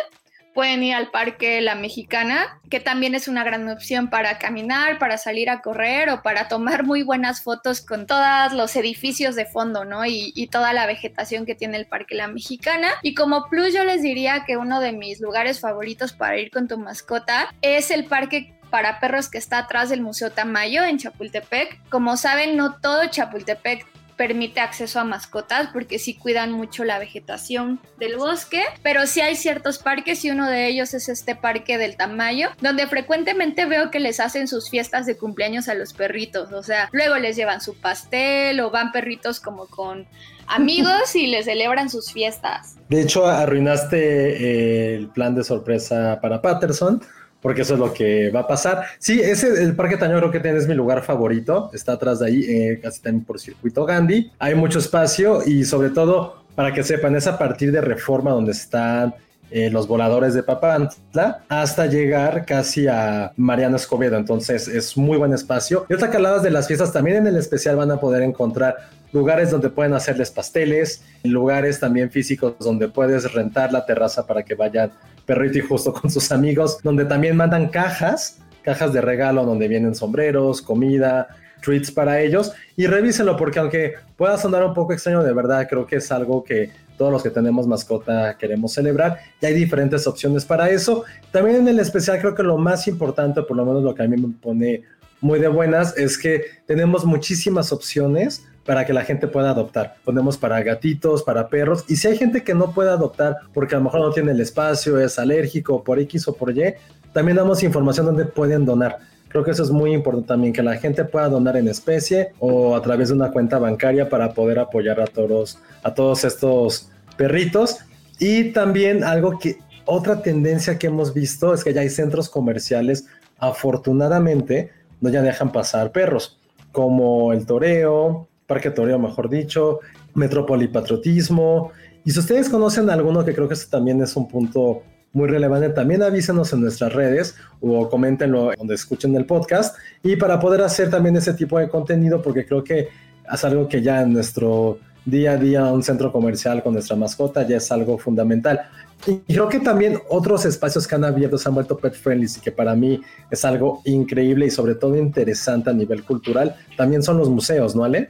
pueden 0.55 0.81
ir 0.83 0.95
al 0.95 1.11
Parque 1.11 1.59
La 1.59 1.75
Mexicana, 1.75 2.59
que 2.69 2.79
también 2.79 3.13
es 3.13 3.27
una 3.27 3.43
gran 3.43 3.69
opción 3.69 4.09
para 4.09 4.39
caminar, 4.39 4.97
para 4.97 5.17
salir 5.17 5.49
a 5.49 5.61
correr 5.61 6.09
o 6.09 6.23
para 6.23 6.47
tomar 6.47 6.85
muy 6.85 7.03
buenas 7.03 7.43
fotos 7.43 7.81
con 7.81 8.07
todos 8.07 8.53
los 8.53 8.75
edificios 8.77 9.35
de 9.35 9.45
fondo, 9.45 9.83
¿no? 9.83 10.05
Y, 10.05 10.31
y, 10.33 10.47
toda 10.47 10.71
la 10.71 10.87
vegetación 10.87 11.45
que 11.45 11.55
tiene 11.55 11.75
el 11.77 11.85
Parque 11.85 12.15
La 12.15 12.29
Mexicana. 12.29 12.87
Y 13.01 13.13
como 13.15 13.49
plus 13.49 13.73
yo 13.73 13.83
les 13.83 14.01
diría 14.01 14.45
que 14.47 14.55
uno 14.55 14.79
de 14.79 14.93
mis 14.93 15.19
lugares 15.19 15.59
favoritos 15.59 16.13
para 16.13 16.37
ir 16.37 16.49
con 16.49 16.69
tu 16.69 16.77
mascota 16.77 17.53
es 17.61 17.91
el 17.91 18.05
Parque 18.05 18.55
para 18.69 18.99
perros 19.01 19.29
que 19.29 19.37
está 19.37 19.57
atrás 19.57 19.89
del 19.89 20.01
Museo 20.01 20.31
Tamayo 20.31 20.83
en 20.83 20.97
Chapultepec. 20.97 21.89
Como 21.89 22.15
saben, 22.15 22.55
no 22.55 22.79
todo 22.79 23.05
Chapultepec 23.07 23.85
permite 24.15 24.59
acceso 24.59 24.99
a 24.99 25.03
mascotas 25.03 25.69
porque 25.73 25.99
sí 25.99 26.15
cuidan 26.15 26.51
mucho 26.51 26.83
la 26.83 26.99
vegetación 26.99 27.79
del 27.99 28.17
bosque, 28.17 28.63
pero 28.83 29.05
sí 29.07 29.21
hay 29.21 29.35
ciertos 29.35 29.77
parques 29.79 30.23
y 30.25 30.31
uno 30.31 30.49
de 30.49 30.67
ellos 30.67 30.93
es 30.93 31.09
este 31.09 31.35
parque 31.35 31.77
del 31.77 31.97
Tamayo, 31.97 32.49
donde 32.61 32.87
frecuentemente 32.87 33.65
veo 33.65 33.91
que 33.91 33.99
les 33.99 34.19
hacen 34.19 34.47
sus 34.47 34.69
fiestas 34.69 35.05
de 35.05 35.17
cumpleaños 35.17 35.67
a 35.67 35.75
los 35.75 35.93
perritos, 35.93 36.51
o 36.51 36.63
sea, 36.63 36.89
luego 36.91 37.17
les 37.17 37.35
llevan 37.35 37.61
su 37.61 37.75
pastel 37.75 38.59
o 38.59 38.71
van 38.71 38.91
perritos 38.91 39.39
como 39.39 39.67
con 39.67 40.07
amigos 40.47 41.15
y 41.15 41.27
les 41.27 41.45
celebran 41.45 41.89
sus 41.89 42.11
fiestas. 42.11 42.75
De 42.89 43.01
hecho, 43.01 43.25
arruinaste 43.25 43.97
eh, 43.97 44.95
el 44.95 45.07
plan 45.09 45.35
de 45.35 45.43
sorpresa 45.43 46.19
para 46.21 46.41
Patterson 46.41 47.01
porque 47.45 47.61
eso 47.61 47.75
es 47.75 47.79
lo 47.79 47.93
que 47.93 48.31
va 48.31 48.39
a 48.39 48.47
pasar. 48.47 48.85
Sí, 48.97 49.21
ese, 49.21 49.61
el 49.61 49.75
Parque 49.75 49.97
Tañón 49.97 50.17
creo 50.19 50.31
que 50.31 50.49
es 50.49 50.67
mi 50.67 50.73
lugar 50.73 51.03
favorito, 51.03 51.69
está 51.75 51.91
atrás 51.91 52.17
de 52.17 52.25
ahí, 52.25 52.43
eh, 52.43 52.79
casi 52.81 53.03
también 53.03 53.23
por 53.23 53.39
circuito 53.39 53.85
Gandhi. 53.85 54.31
Hay 54.39 54.55
mucho 54.55 54.79
espacio 54.79 55.43
y 55.45 55.63
sobre 55.63 55.91
todo, 55.91 56.41
para 56.55 56.73
que 56.73 56.81
sepan, 56.81 57.15
es 57.15 57.27
a 57.27 57.37
partir 57.37 57.71
de 57.71 57.81
Reforma 57.81 58.31
donde 58.31 58.51
están 58.51 59.13
eh, 59.51 59.69
los 59.69 59.87
voladores 59.87 60.33
de 60.33 60.41
Papantla 60.41 61.43
hasta 61.47 61.85
llegar 61.85 62.47
casi 62.47 62.87
a 62.87 63.31
Mariano 63.37 63.75
Escobedo. 63.75 64.17
Entonces 64.17 64.67
es 64.67 64.97
muy 64.97 65.19
buen 65.19 65.31
espacio. 65.31 65.85
Y 65.87 65.93
otra 65.93 66.09
caladas 66.09 66.41
de 66.41 66.49
las 66.49 66.65
fiestas 66.65 66.91
también 66.91 67.17
en 67.17 67.27
el 67.27 67.37
especial 67.37 67.75
van 67.75 67.91
a 67.91 67.99
poder 67.99 68.23
encontrar 68.23 68.89
lugares 69.15 69.49
donde 69.49 69.69
pueden 69.69 69.93
hacerles 69.93 70.29
pasteles, 70.29 71.01
lugares 71.23 71.79
también 71.79 72.11
físicos 72.11 72.55
donde 72.59 72.89
puedes 72.89 73.31
rentar 73.31 73.71
la 73.71 73.85
terraza 73.85 74.27
para 74.27 74.43
que 74.43 74.55
vayan 74.55 74.91
perrito 75.25 75.57
y 75.57 75.61
justo 75.61 75.93
con 75.93 76.11
sus 76.11 76.33
amigos, 76.33 76.79
donde 76.83 77.05
también 77.05 77.37
mandan 77.37 77.69
cajas, 77.69 78.39
cajas 78.61 78.91
de 78.91 78.99
regalo 78.99 79.45
donde 79.45 79.69
vienen 79.69 79.95
sombreros, 79.95 80.61
comida, 80.61 81.29
treats 81.63 81.91
para 81.91 82.19
ellos 82.19 82.51
y 82.75 82.87
revísenlo 82.87 83.37
porque 83.37 83.59
aunque 83.59 83.93
pueda 84.17 84.37
sonar 84.37 84.65
un 84.65 84.73
poco 84.73 84.91
extraño, 84.91 85.23
de 85.23 85.33
verdad 85.33 85.65
creo 85.69 85.87
que 85.87 85.95
es 85.95 86.11
algo 86.11 86.43
que 86.43 86.71
todos 86.97 87.09
los 87.09 87.23
que 87.23 87.29
tenemos 87.29 87.65
mascota 87.67 88.37
queremos 88.37 88.73
celebrar 88.73 89.19
y 89.41 89.45
hay 89.45 89.53
diferentes 89.53 90.05
opciones 90.07 90.43
para 90.43 90.69
eso. 90.69 91.05
También 91.31 91.55
en 91.55 91.67
el 91.69 91.79
especial 91.79 92.19
creo 92.19 92.35
que 92.35 92.43
lo 92.43 92.57
más 92.57 92.85
importante, 92.89 93.41
por 93.43 93.55
lo 93.55 93.65
menos 93.65 93.81
lo 93.81 93.95
que 93.95 94.03
a 94.03 94.07
mí 94.09 94.17
me 94.17 94.33
pone 94.41 94.83
muy 95.21 95.39
de 95.39 95.47
buenas, 95.47 95.97
es 95.97 96.17
que 96.17 96.43
tenemos 96.67 97.05
muchísimas 97.05 97.71
opciones 97.71 98.43
para 98.65 98.85
que 98.85 98.93
la 98.93 99.03
gente 99.03 99.27
pueda 99.27 99.51
adoptar. 99.51 99.95
Ponemos 100.03 100.37
para 100.37 100.61
gatitos, 100.63 101.23
para 101.23 101.47
perros. 101.47 101.85
Y 101.87 101.97
si 101.97 102.07
hay 102.07 102.17
gente 102.17 102.43
que 102.43 102.53
no 102.53 102.73
puede 102.73 102.89
adoptar 102.89 103.37
porque 103.53 103.75
a 103.75 103.77
lo 103.77 103.85
mejor 103.85 104.01
no 104.01 104.11
tiene 104.11 104.31
el 104.31 104.41
espacio, 104.41 104.99
es 104.99 105.19
alérgico 105.19 105.83
por 105.83 105.99
X 105.99 106.27
o 106.27 106.33
por 106.33 106.57
Y, 106.57 106.73
también 107.13 107.37
damos 107.37 107.63
información 107.63 108.07
donde 108.07 108.25
pueden 108.25 108.65
donar. 108.65 108.97
Creo 109.29 109.43
que 109.43 109.51
eso 109.51 109.63
es 109.63 109.69
muy 109.69 109.93
importante 109.93 110.27
también, 110.27 110.53
que 110.53 110.63
la 110.63 110.77
gente 110.77 111.03
pueda 111.03 111.29
donar 111.29 111.57
en 111.57 111.67
especie 111.67 112.31
o 112.39 112.75
a 112.75 112.81
través 112.81 113.09
de 113.09 113.15
una 113.15 113.31
cuenta 113.31 113.59
bancaria 113.59 114.09
para 114.09 114.33
poder 114.33 114.59
apoyar 114.59 114.99
a 114.99 115.05
todos, 115.05 115.59
a 115.83 115.93
todos 115.93 116.23
estos 116.23 116.89
perritos. 117.17 117.79
Y 118.19 118.51
también 118.51 119.03
algo 119.03 119.37
que, 119.37 119.59
otra 119.85 120.21
tendencia 120.21 120.79
que 120.79 120.87
hemos 120.87 121.13
visto 121.13 121.53
es 121.53 121.63
que 121.63 121.73
ya 121.73 121.81
hay 121.81 121.89
centros 121.89 122.29
comerciales, 122.29 123.05
afortunadamente, 123.37 124.71
no 125.01 125.09
ya 125.09 125.21
dejan 125.21 125.51
pasar 125.51 125.91
perros, 125.91 126.39
como 126.71 127.33
el 127.33 127.45
Toreo, 127.45 128.27
Parque 128.47 128.71
Toreo, 128.71 128.99
mejor 128.99 129.29
dicho, 129.29 129.79
Metrópoli 130.13 130.67
Patriotismo. 130.67 131.71
Y 132.03 132.11
si 132.11 132.19
ustedes 132.19 132.49
conocen 132.49 132.89
alguno, 132.89 133.25
que 133.25 133.33
creo 133.33 133.47
que 133.47 133.55
eso 133.55 133.67
también 133.69 134.01
es 134.01 134.15
un 134.15 134.27
punto 134.27 134.83
muy 135.13 135.29
relevante, 135.29 135.69
también 135.69 136.03
avísenos 136.03 136.51
en 136.51 136.61
nuestras 136.61 136.93
redes 136.93 137.35
o 137.61 137.89
coméntenlo 137.89 138.51
donde 138.57 138.75
escuchen 138.75 139.15
el 139.15 139.25
podcast. 139.25 139.77
Y 140.03 140.17
para 140.17 140.39
poder 140.39 140.61
hacer 140.61 140.89
también 140.89 141.15
ese 141.15 141.33
tipo 141.33 141.57
de 141.57 141.69
contenido, 141.69 142.21
porque 142.21 142.45
creo 142.45 142.63
que 142.63 142.89
es 143.33 143.43
algo 143.43 143.67
que 143.67 143.81
ya 143.81 144.01
en 144.01 144.13
nuestro 144.13 144.77
día 145.05 145.33
a 145.33 145.37
día, 145.37 145.63
un 145.65 145.83
centro 145.83 146.11
comercial 146.11 146.61
con 146.61 146.73
nuestra 146.73 146.95
mascota, 146.95 147.47
ya 147.47 147.57
es 147.57 147.71
algo 147.71 147.97
fundamental. 147.97 148.61
Y 149.05 149.19
creo 149.19 149.47
que 149.47 149.59
también 149.59 149.99
otros 150.09 150.45
espacios 150.45 150.87
que 150.87 150.95
han 150.95 151.03
abierto 151.03 151.37
se 151.37 151.47
han 151.47 151.55
vuelto 151.55 151.77
pet 151.77 151.93
friendly 151.93 152.27
y 152.37 152.39
que 152.39 152.51
para 152.51 152.75
mí 152.75 152.99
es 153.29 153.45
algo 153.45 153.81
increíble 153.85 154.47
y 154.47 154.51
sobre 154.51 154.75
todo 154.75 154.95
interesante 154.97 155.69
a 155.69 155.73
nivel 155.73 156.03
cultural, 156.03 156.55
también 156.75 157.03
son 157.03 157.17
los 157.17 157.29
museos, 157.29 157.75
¿no, 157.75 157.83
Ale? 157.83 158.09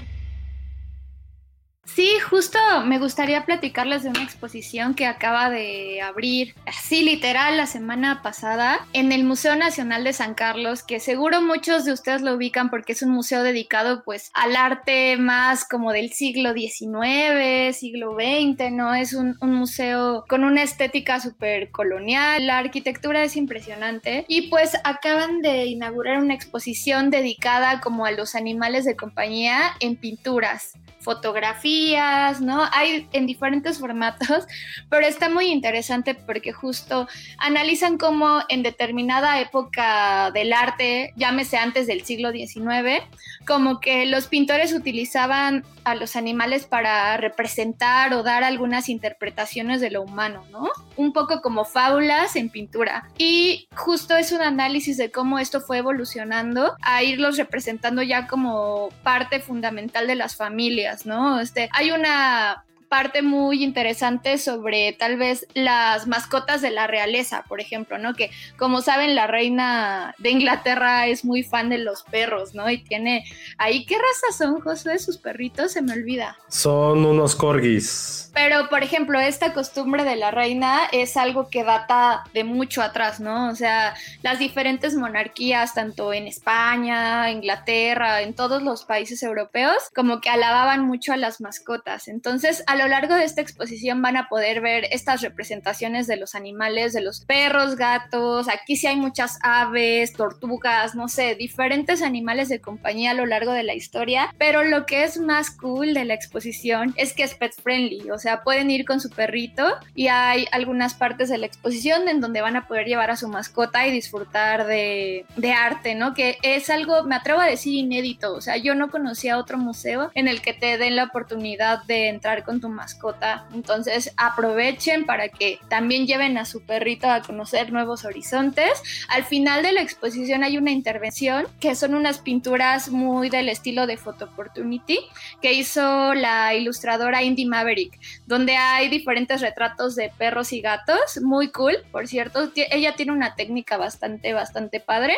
Sí, 1.95 2.09
justo 2.29 2.57
me 2.85 2.99
gustaría 2.99 3.43
platicarles 3.43 4.03
de 4.03 4.09
una 4.09 4.23
exposición 4.23 4.93
que 4.93 5.05
acaba 5.05 5.49
de 5.49 6.01
abrir, 6.01 6.55
así 6.65 7.03
literal, 7.03 7.57
la 7.57 7.65
semana 7.65 8.21
pasada, 8.21 8.87
en 8.93 9.11
el 9.11 9.25
Museo 9.25 9.57
Nacional 9.57 10.05
de 10.05 10.13
San 10.13 10.33
Carlos, 10.33 10.83
que 10.83 11.01
seguro 11.01 11.41
muchos 11.41 11.83
de 11.83 11.91
ustedes 11.91 12.21
lo 12.21 12.35
ubican 12.35 12.69
porque 12.69 12.93
es 12.93 13.01
un 13.01 13.11
museo 13.11 13.43
dedicado 13.43 14.03
pues 14.05 14.31
al 14.33 14.55
arte 14.55 15.17
más 15.17 15.67
como 15.67 15.91
del 15.91 16.13
siglo 16.13 16.53
XIX, 16.53 17.75
siglo 17.75 18.15
XX, 18.15 18.71
¿no? 18.71 18.95
Es 18.95 19.13
un, 19.13 19.37
museo 19.41 20.23
con 20.29 20.45
una 20.45 20.63
estética 20.63 21.19
súper 21.19 21.71
colonial, 21.71 22.47
la 22.47 22.59
arquitectura 22.59 23.21
es 23.23 23.35
impresionante 23.35 24.23
y 24.29 24.43
pues 24.43 24.77
acaban 24.85 25.41
de 25.41 25.65
inaugurar 25.65 26.19
una 26.19 26.33
exposición 26.33 27.09
dedicada 27.09 27.81
como 27.81 28.05
a 28.05 28.11
los 28.11 28.33
animales 28.35 28.85
de 28.85 28.95
compañía 28.95 29.73
en 29.81 29.97
pinturas 29.97 30.73
fotografías, 31.01 32.41
¿no? 32.41 32.63
Hay 32.71 33.07
en 33.11 33.25
diferentes 33.25 33.79
formatos, 33.79 34.45
pero 34.89 35.05
está 35.05 35.29
muy 35.29 35.47
interesante 35.47 36.15
porque 36.15 36.53
justo 36.53 37.07
analizan 37.37 37.97
cómo 37.97 38.41
en 38.49 38.63
determinada 38.63 39.39
época 39.39 40.31
del 40.31 40.53
arte, 40.53 41.13
llámese 41.15 41.57
antes 41.57 41.87
del 41.87 42.03
siglo 42.03 42.31
XIX, 42.31 43.03
como 43.45 43.79
que 43.79 44.05
los 44.05 44.27
pintores 44.27 44.73
utilizaban 44.73 45.63
a 45.83 45.95
los 45.95 46.15
animales 46.15 46.65
para 46.65 47.17
representar 47.17 48.13
o 48.13 48.23
dar 48.23 48.43
algunas 48.43 48.89
interpretaciones 48.89 49.81
de 49.81 49.89
lo 49.89 50.03
humano, 50.03 50.45
¿no? 50.51 50.69
Un 50.95 51.11
poco 51.13 51.41
como 51.41 51.65
fábulas 51.65 52.35
en 52.35 52.49
pintura. 52.49 53.09
Y 53.17 53.67
justo 53.75 54.15
es 54.15 54.31
un 54.31 54.41
análisis 54.41 54.97
de 54.97 55.11
cómo 55.11 55.39
esto 55.39 55.61
fue 55.61 55.79
evolucionando 55.79 56.75
a 56.81 57.03
irlos 57.03 57.37
representando 57.37 58.01
ya 58.01 58.27
como 58.27 58.89
parte 59.03 59.39
fundamental 59.39 60.07
de 60.07 60.15
las 60.15 60.35
familias, 60.35 60.90
¿no? 61.05 61.39
Este, 61.39 61.69
hay 61.73 61.91
una 61.91 62.63
parte 62.91 63.21
muy 63.21 63.63
interesante 63.63 64.37
sobre 64.37 64.91
tal 64.91 65.15
vez 65.15 65.47
las 65.53 66.07
mascotas 66.07 66.61
de 66.61 66.71
la 66.71 66.87
realeza, 66.87 67.45
por 67.47 67.61
ejemplo, 67.61 67.97
¿no? 67.97 68.15
Que 68.15 68.31
como 68.57 68.81
saben, 68.81 69.15
la 69.15 69.27
reina 69.27 70.13
de 70.17 70.31
Inglaterra 70.31 71.07
es 71.07 71.23
muy 71.23 71.41
fan 71.41 71.69
de 71.69 71.77
los 71.77 72.03
perros, 72.03 72.53
¿no? 72.53 72.69
Y 72.69 72.83
tiene 72.83 73.23
ahí, 73.57 73.85
¿qué 73.85 73.95
raza 73.95 74.37
son, 74.37 74.59
Josué? 74.59 74.99
Sus 74.99 75.17
perritos, 75.17 75.71
se 75.71 75.81
me 75.81 75.93
olvida. 75.93 76.37
Son 76.49 77.05
unos 77.05 77.33
corgis. 77.33 78.29
Pero, 78.33 78.67
por 78.69 78.83
ejemplo, 78.83 79.19
esta 79.19 79.53
costumbre 79.53 80.03
de 80.03 80.17
la 80.17 80.31
reina 80.31 80.81
es 80.91 81.15
algo 81.15 81.49
que 81.49 81.63
data 81.63 82.23
de 82.33 82.43
mucho 82.43 82.81
atrás, 82.81 83.21
¿no? 83.21 83.49
O 83.49 83.55
sea, 83.55 83.93
las 84.21 84.37
diferentes 84.37 84.95
monarquías, 84.95 85.73
tanto 85.73 86.11
en 86.11 86.27
España, 86.27 87.31
Inglaterra, 87.31 88.21
en 88.21 88.33
todos 88.33 88.61
los 88.61 88.83
países 88.83 89.23
europeos, 89.23 89.75
como 89.95 90.19
que 90.19 90.29
alababan 90.29 90.85
mucho 90.85 91.13
a 91.13 91.17
las 91.17 91.39
mascotas. 91.39 92.09
Entonces, 92.09 92.63
a 92.67 92.80
lo 92.81 92.87
largo 92.87 93.15
de 93.15 93.23
esta 93.23 93.41
exposición 93.41 94.01
van 94.01 94.17
a 94.17 94.27
poder 94.27 94.61
ver 94.61 94.87
estas 94.91 95.21
representaciones 95.21 96.07
de 96.07 96.17
los 96.17 96.35
animales, 96.35 96.93
de 96.93 97.01
los 97.01 97.21
perros, 97.21 97.75
gatos, 97.75 98.47
aquí 98.49 98.75
sí 98.75 98.87
hay 98.87 98.95
muchas 98.95 99.39
aves, 99.41 100.13
tortugas, 100.13 100.95
no 100.95 101.07
sé, 101.07 101.35
diferentes 101.35 102.01
animales 102.01 102.49
de 102.49 102.61
compañía 102.61 103.11
a 103.11 103.15
lo 103.15 103.25
largo 103.25 103.53
de 103.53 103.63
la 103.63 103.73
historia, 103.73 104.33
pero 104.37 104.63
lo 104.63 104.85
que 104.85 105.03
es 105.03 105.19
más 105.19 105.51
cool 105.51 105.93
de 105.93 106.05
la 106.05 106.13
exposición 106.13 106.93
es 106.97 107.13
que 107.13 107.23
es 107.23 107.35
pet 107.35 107.53
friendly, 107.61 108.09
o 108.11 108.17
sea, 108.17 108.43
pueden 108.43 108.71
ir 108.71 108.85
con 108.85 108.99
su 108.99 109.09
perrito 109.09 109.65
y 109.95 110.07
hay 110.07 110.47
algunas 110.51 110.93
partes 110.93 111.29
de 111.29 111.37
la 111.37 111.45
exposición 111.45 112.07
en 112.07 112.21
donde 112.21 112.41
van 112.41 112.55
a 112.55 112.67
poder 112.67 112.87
llevar 112.87 113.11
a 113.11 113.15
su 113.15 113.27
mascota 113.27 113.87
y 113.87 113.91
disfrutar 113.91 114.65
de, 114.65 115.25
de 115.35 115.51
arte, 115.53 115.95
¿no? 115.95 116.13
Que 116.13 116.37
es 116.43 116.69
algo, 116.69 117.03
me 117.03 117.15
atrevo 117.15 117.39
a 117.39 117.45
decir, 117.45 117.73
inédito. 117.73 118.33
O 118.33 118.41
sea, 118.41 118.57
yo 118.57 118.75
no 118.75 118.89
conocía 118.89 119.37
otro 119.37 119.57
museo 119.57 120.11
en 120.15 120.27
el 120.27 120.41
que 120.41 120.53
te 120.53 120.77
den 120.77 120.95
la 120.95 121.05
oportunidad 121.05 121.83
de 121.83 122.09
entrar 122.09 122.43
con 122.43 122.61
tu 122.61 122.69
mascota. 122.71 123.45
Entonces, 123.53 124.13
aprovechen 124.17 125.05
para 125.05 125.29
que 125.29 125.59
también 125.69 126.07
lleven 126.07 126.37
a 126.37 126.45
su 126.45 126.65
perrito 126.65 127.09
a 127.09 127.21
conocer 127.21 127.71
nuevos 127.71 128.05
horizontes. 128.05 128.71
Al 129.09 129.23
final 129.23 129.63
de 129.63 129.73
la 129.73 129.81
exposición 129.81 130.43
hay 130.43 130.57
una 130.57 130.71
intervención 130.71 131.45
que 131.59 131.75
son 131.75 131.93
unas 131.95 132.19
pinturas 132.19 132.89
muy 132.89 133.29
del 133.29 133.49
estilo 133.49 133.87
de 133.87 133.97
Photo 133.97 134.25
Opportunity 134.25 134.99
que 135.41 135.53
hizo 135.53 136.13
la 136.13 136.53
ilustradora 136.53 137.23
Indy 137.23 137.45
Maverick 137.45 137.99
donde 138.25 138.55
hay 138.55 138.89
diferentes 138.89 139.41
retratos 139.41 139.95
de 139.95 140.11
perros 140.17 140.53
y 140.53 140.61
gatos, 140.61 141.19
muy 141.21 141.51
cool, 141.51 141.75
por 141.91 142.07
cierto. 142.07 142.51
Ella 142.55 142.95
tiene 142.95 143.11
una 143.11 143.35
técnica 143.35 143.77
bastante, 143.77 144.33
bastante 144.33 144.79
padre. 144.79 145.15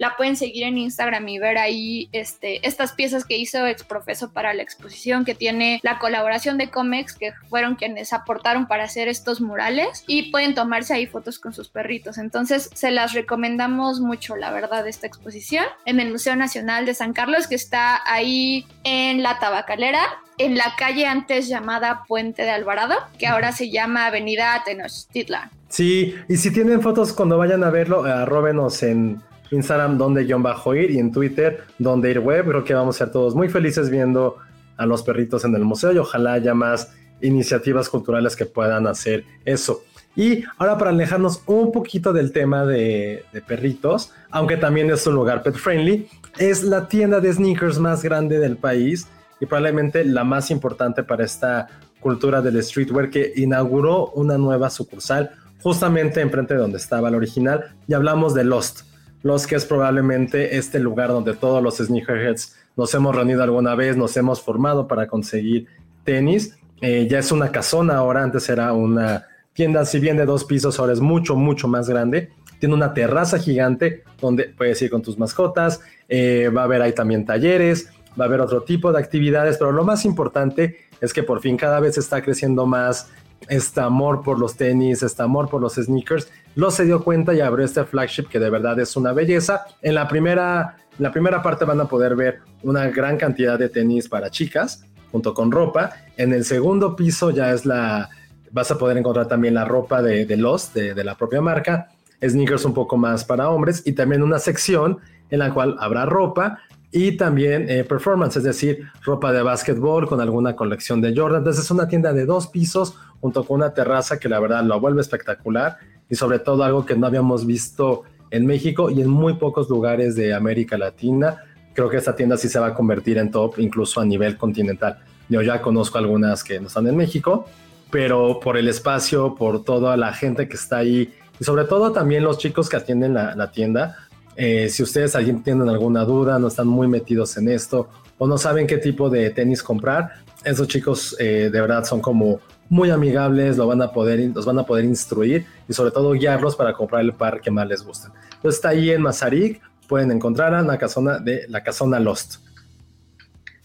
La 0.00 0.16
pueden 0.16 0.34
seguir 0.34 0.62
en 0.62 0.78
Instagram 0.78 1.28
y 1.28 1.38
ver 1.38 1.58
ahí 1.58 2.08
este, 2.12 2.66
estas 2.66 2.92
piezas 2.92 3.26
que 3.26 3.36
hizo 3.36 3.66
Exprofeso 3.66 4.32
para 4.32 4.54
la 4.54 4.62
exposición, 4.62 5.26
que 5.26 5.34
tiene 5.34 5.78
la 5.82 5.98
colaboración 5.98 6.56
de 6.56 6.70
Comex, 6.70 7.12
que 7.12 7.34
fueron 7.50 7.74
quienes 7.74 8.14
aportaron 8.14 8.66
para 8.66 8.84
hacer 8.84 9.08
estos 9.08 9.42
murales, 9.42 10.02
y 10.06 10.30
pueden 10.30 10.54
tomarse 10.54 10.94
ahí 10.94 11.06
fotos 11.06 11.38
con 11.38 11.52
sus 11.52 11.68
perritos. 11.68 12.16
Entonces, 12.16 12.70
se 12.72 12.90
las 12.90 13.12
recomendamos 13.12 14.00
mucho, 14.00 14.36
la 14.36 14.50
verdad, 14.50 14.88
esta 14.88 15.06
exposición 15.06 15.66
en 15.84 16.00
el 16.00 16.10
Museo 16.10 16.34
Nacional 16.34 16.86
de 16.86 16.94
San 16.94 17.12
Carlos, 17.12 17.46
que 17.46 17.56
está 17.56 18.00
ahí 18.10 18.64
en 18.84 19.22
la 19.22 19.38
Tabacalera 19.38 20.00
en 20.38 20.56
la 20.56 20.74
calle 20.78 21.04
antes 21.04 21.48
llamada 21.48 22.04
Puente 22.08 22.44
de 22.44 22.50
Alvarado, 22.50 22.94
que 23.18 23.26
ahora 23.26 23.52
se 23.52 23.68
llama 23.70 24.06
Avenida 24.06 24.62
Tenochtitlan. 24.64 25.50
Sí, 25.68 26.14
y 26.26 26.38
si 26.38 26.50
tienen 26.50 26.80
fotos 26.80 27.12
cuando 27.12 27.36
vayan 27.36 27.62
a 27.62 27.68
verlo, 27.68 28.04
arrobenos 28.04 28.82
en 28.82 29.20
Instagram 29.50 29.98
donde 29.98 30.24
guion 30.24 30.42
bajo 30.42 30.74
ir 30.74 30.90
y 30.90 30.98
en 30.98 31.12
Twitter 31.12 31.64
donde 31.78 32.10
ir 32.10 32.20
web. 32.20 32.46
Creo 32.46 32.64
que 32.64 32.74
vamos 32.74 32.96
a 32.96 32.98
ser 33.04 33.12
todos 33.12 33.34
muy 33.34 33.48
felices 33.48 33.90
viendo 33.90 34.36
a 34.76 34.86
los 34.86 35.02
perritos 35.02 35.44
en 35.44 35.54
el 35.54 35.64
museo 35.64 35.92
y 35.92 35.98
ojalá 35.98 36.34
haya 36.34 36.54
más 36.54 36.92
iniciativas 37.20 37.88
culturales 37.88 38.36
que 38.36 38.46
puedan 38.46 38.86
hacer 38.86 39.24
eso. 39.44 39.82
Y 40.16 40.42
ahora 40.58 40.76
para 40.76 40.90
alejarnos 40.90 41.42
un 41.46 41.70
poquito 41.70 42.12
del 42.12 42.32
tema 42.32 42.66
de, 42.66 43.24
perritos, 43.46 44.12
aunque 44.30 44.56
también 44.56 44.90
es 44.90 45.06
un 45.06 45.14
lugar 45.14 45.42
pet 45.42 45.54
friendly, 45.54 46.08
es 46.38 46.64
la 46.64 46.88
tienda 46.88 47.20
de 47.20 47.32
sneakers 47.32 47.78
más 47.78 48.02
grande 48.02 48.38
del 48.38 48.56
país 48.56 49.06
y 49.40 49.46
probablemente 49.46 50.04
la 50.04 50.24
más 50.24 50.50
importante 50.50 51.02
para 51.02 51.24
esta 51.24 51.68
cultura 52.00 52.42
del 52.42 52.62
streetwear 52.62 53.10
que 53.10 53.32
inauguró 53.36 54.08
una 54.10 54.36
nueva 54.36 54.70
sucursal 54.70 55.30
justamente 55.62 56.20
enfrente 56.20 56.54
de 56.54 56.60
donde 56.60 56.78
estaba 56.78 57.08
el 57.08 57.14
original 57.14 57.76
y 57.86 57.94
hablamos 57.94 58.34
de 58.34 58.44
Lost. 58.44 58.89
Lost 59.22 59.46
que 59.46 59.56
es 59.56 59.64
probablemente 59.64 60.56
este 60.56 60.78
lugar 60.78 61.08
donde 61.08 61.34
todos 61.34 61.62
los 61.62 61.76
sneakerheads 61.76 62.56
nos 62.76 62.94
hemos 62.94 63.14
reunido 63.14 63.42
alguna 63.42 63.74
vez, 63.74 63.96
nos 63.96 64.16
hemos 64.16 64.40
formado 64.40 64.88
para 64.88 65.06
conseguir 65.06 65.66
tenis. 66.04 66.56
Eh, 66.80 67.06
ya 67.10 67.18
es 67.18 67.30
una 67.30 67.52
casona 67.52 67.96
ahora, 67.96 68.22
antes 68.22 68.48
era 68.48 68.72
una 68.72 69.26
tienda, 69.52 69.84
si 69.84 70.00
bien 70.00 70.16
de 70.16 70.24
dos 70.24 70.44
pisos, 70.44 70.78
ahora 70.78 70.92
es 70.92 71.00
mucho, 71.00 71.36
mucho 71.36 71.68
más 71.68 71.88
grande. 71.88 72.30
tiene 72.58 72.74
una 72.74 72.92
terraza 72.92 73.38
gigante 73.38 74.04
donde 74.20 74.44
puedes 74.56 74.80
ir 74.82 74.90
con 74.90 75.02
tus 75.02 75.18
mascotas, 75.18 75.80
eh, 76.08 76.50
va 76.54 76.62
a 76.62 76.64
haber 76.64 76.82
ahí 76.82 76.92
también 76.92 77.24
talleres, 77.24 77.90
va 78.18 78.24
a 78.24 78.28
haber 78.28 78.40
otro 78.40 78.62
tipo 78.62 78.92
de 78.92 78.98
actividades, 78.98 79.56
pero 79.56 79.72
lo 79.72 79.84
más 79.84 80.04
importante 80.04 80.76
es 81.00 81.12
que 81.12 81.22
por 81.22 81.40
fin 81.40 81.56
cada 81.56 81.80
vez 81.80 81.96
está 81.96 82.22
creciendo 82.22 82.66
más 82.66 83.10
este 83.48 83.80
amor 83.80 84.22
por 84.22 84.38
los 84.38 84.56
tenis, 84.56 85.02
este 85.02 85.22
amor 85.22 85.48
por 85.48 85.60
los 85.60 85.74
sneakers, 85.74 86.28
lo 86.54 86.70
se 86.70 86.84
dio 86.84 87.02
cuenta 87.02 87.34
y 87.34 87.40
abrió 87.40 87.64
este 87.64 87.84
flagship 87.84 88.28
que 88.28 88.38
de 88.38 88.50
verdad 88.50 88.78
es 88.78 88.96
una 88.96 89.12
belleza. 89.12 89.64
En 89.82 89.94
la 89.94 90.08
primera, 90.08 90.76
la 90.98 91.10
primera 91.10 91.42
parte 91.42 91.64
van 91.64 91.80
a 91.80 91.86
poder 91.86 92.16
ver 92.16 92.40
una 92.62 92.88
gran 92.88 93.16
cantidad 93.16 93.58
de 93.58 93.68
tenis 93.68 94.08
para 94.08 94.30
chicas, 94.30 94.84
junto 95.10 95.34
con 95.34 95.50
ropa. 95.50 95.92
En 96.16 96.32
el 96.32 96.44
segundo 96.44 96.96
piso 96.96 97.30
ya 97.30 97.52
es 97.52 97.64
la, 97.64 98.08
vas 98.50 98.70
a 98.70 98.78
poder 98.78 98.96
encontrar 98.96 99.28
también 99.28 99.54
la 99.54 99.64
ropa 99.64 100.02
de, 100.02 100.26
de 100.26 100.36
Lost, 100.36 100.74
de, 100.74 100.94
de 100.94 101.04
la 101.04 101.16
propia 101.16 101.40
marca, 101.40 101.88
sneakers 102.22 102.64
un 102.64 102.74
poco 102.74 102.96
más 102.96 103.24
para 103.24 103.48
hombres 103.48 103.82
y 103.86 103.92
también 103.92 104.22
una 104.22 104.38
sección 104.38 104.98
en 105.30 105.38
la 105.38 105.54
cual 105.54 105.76
habrá 105.78 106.04
ropa 106.04 106.58
y 106.92 107.16
también 107.16 107.70
eh, 107.70 107.84
performance, 107.84 108.36
es 108.36 108.42
decir, 108.42 108.88
ropa 109.02 109.32
de 109.32 109.42
básquetbol 109.42 110.08
con 110.08 110.20
alguna 110.20 110.56
colección 110.56 111.00
de 111.00 111.14
Jordan. 111.16 111.38
Entonces 111.38 111.64
es 111.64 111.70
una 111.70 111.86
tienda 111.86 112.12
de 112.12 112.26
dos 112.26 112.48
pisos 112.48 112.96
junto 113.20 113.44
con 113.44 113.56
una 113.56 113.74
terraza 113.74 114.18
que 114.18 114.28
la 114.28 114.40
verdad 114.40 114.64
lo 114.64 114.78
vuelve 114.80 115.00
espectacular 115.00 115.78
y 116.08 116.14
sobre 116.14 116.38
todo 116.38 116.64
algo 116.64 116.86
que 116.86 116.96
no 116.96 117.06
habíamos 117.06 117.46
visto 117.46 118.02
en 118.30 118.46
México 118.46 118.90
y 118.90 119.00
en 119.00 119.08
muy 119.08 119.34
pocos 119.34 119.68
lugares 119.68 120.14
de 120.16 120.34
América 120.34 120.78
Latina. 120.78 121.44
Creo 121.74 121.88
que 121.88 121.96
esta 121.96 122.16
tienda 122.16 122.36
sí 122.36 122.48
se 122.48 122.58
va 122.58 122.68
a 122.68 122.74
convertir 122.74 123.18
en 123.18 123.30
top 123.30 123.58
incluso 123.58 124.00
a 124.00 124.04
nivel 124.04 124.36
continental. 124.36 124.98
Yo 125.28 125.42
ya 125.42 125.60
conozco 125.60 125.98
algunas 125.98 126.42
que 126.42 126.58
no 126.58 126.68
están 126.68 126.86
en 126.86 126.96
México, 126.96 127.46
pero 127.90 128.40
por 128.40 128.56
el 128.56 128.68
espacio, 128.68 129.34
por 129.34 129.64
toda 129.64 129.96
la 129.96 130.12
gente 130.12 130.48
que 130.48 130.56
está 130.56 130.78
ahí 130.78 131.12
y 131.38 131.44
sobre 131.44 131.64
todo 131.64 131.92
también 131.92 132.22
los 132.22 132.38
chicos 132.38 132.68
que 132.68 132.76
atienden 132.76 133.14
la, 133.14 133.34
la 133.34 133.50
tienda, 133.50 133.96
eh, 134.36 134.68
si 134.68 134.82
ustedes 134.82 135.16
alguien 135.16 135.42
tienen 135.42 135.68
alguna 135.68 136.04
duda, 136.04 136.38
no 136.38 136.48
están 136.48 136.66
muy 136.66 136.86
metidos 136.86 137.36
en 137.36 137.48
esto 137.48 137.88
o 138.18 138.26
no 138.26 138.38
saben 138.38 138.66
qué 138.66 138.78
tipo 138.78 139.10
de 139.10 139.30
tenis 139.30 139.62
comprar, 139.62 140.14
esos 140.44 140.68
chicos 140.68 141.16
eh, 141.18 141.50
de 141.52 141.60
verdad 141.60 141.84
son 141.84 142.00
como 142.00 142.40
muy 142.70 142.90
amigables, 142.90 143.58
lo 143.58 143.66
van 143.66 143.82
a 143.82 143.92
poder, 143.92 144.20
los 144.32 144.46
van 144.46 144.58
a 144.60 144.62
poder 144.62 144.84
instruir 144.84 145.44
y 145.68 145.74
sobre 145.74 145.90
todo 145.90 146.12
guiarlos 146.12 146.56
para 146.56 146.72
comprar 146.72 147.02
el 147.02 147.12
par 147.12 147.40
que 147.40 147.50
más 147.50 147.66
les 147.66 147.82
gusta. 147.82 148.12
Entonces 148.36 148.54
está 148.54 148.70
ahí 148.70 148.90
en 148.90 149.02
Mazarik, 149.02 149.60
pueden 149.88 150.12
encontrar 150.12 150.54
a 150.54 150.62
la 150.62 150.78
casona 150.78 151.18
de 151.18 151.46
la 151.48 151.62
casona 151.62 151.98
Lost. 151.98 152.36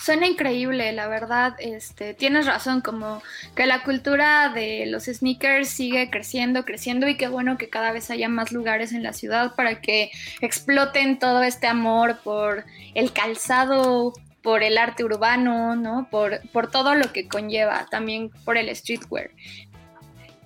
Suena 0.05 0.27
increíble, 0.27 0.91
la 0.91 1.07
verdad, 1.07 1.55
este, 1.59 2.13
tienes 2.13 2.45
razón, 2.45 2.81
como 2.81 3.23
que 3.55 3.65
la 3.65 3.83
cultura 3.83 4.49
de 4.53 4.85
los 4.87 5.05
sneakers 5.05 5.67
sigue 5.67 6.11
creciendo, 6.11 6.63
creciendo 6.63 7.07
y 7.07 7.17
qué 7.17 7.27
bueno 7.27 7.57
que 7.57 7.69
cada 7.69 7.91
vez 7.91 8.11
haya 8.11 8.29
más 8.29 8.51
lugares 8.51 8.91
en 8.91 9.01
la 9.01 9.13
ciudad 9.13 9.55
para 9.55 9.81
que 9.81 10.11
exploten 10.41 11.17
todo 11.17 11.41
este 11.41 11.65
amor 11.65 12.17
por 12.23 12.65
el 12.93 13.13
calzado, 13.13 14.13
por 14.45 14.61
el 14.61 14.77
arte 14.77 15.03
urbano, 15.03 15.75
¿no? 15.75 16.07
Por, 16.11 16.39
por 16.51 16.69
todo 16.69 16.93
lo 16.93 17.11
que 17.11 17.27
conlleva, 17.27 17.87
también 17.89 18.29
por 18.45 18.57
el 18.57 18.73
streetwear. 18.73 19.31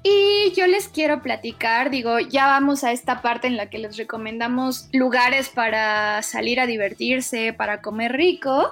Y 0.01 0.53
yo 0.55 0.65
les 0.67 0.87
quiero 0.87 1.21
platicar, 1.21 1.89
digo, 1.89 2.19
ya 2.19 2.47
vamos 2.47 2.85
a 2.85 2.93
esta 2.93 3.21
parte 3.21 3.47
en 3.47 3.57
la 3.57 3.69
que 3.69 3.77
les 3.77 3.97
recomendamos 3.97 4.87
lugares 4.93 5.49
para 5.49 6.21
salir 6.21 6.61
a 6.61 6.65
divertirse, 6.65 7.51
para 7.51 7.81
comer 7.81 8.13
rico. 8.13 8.71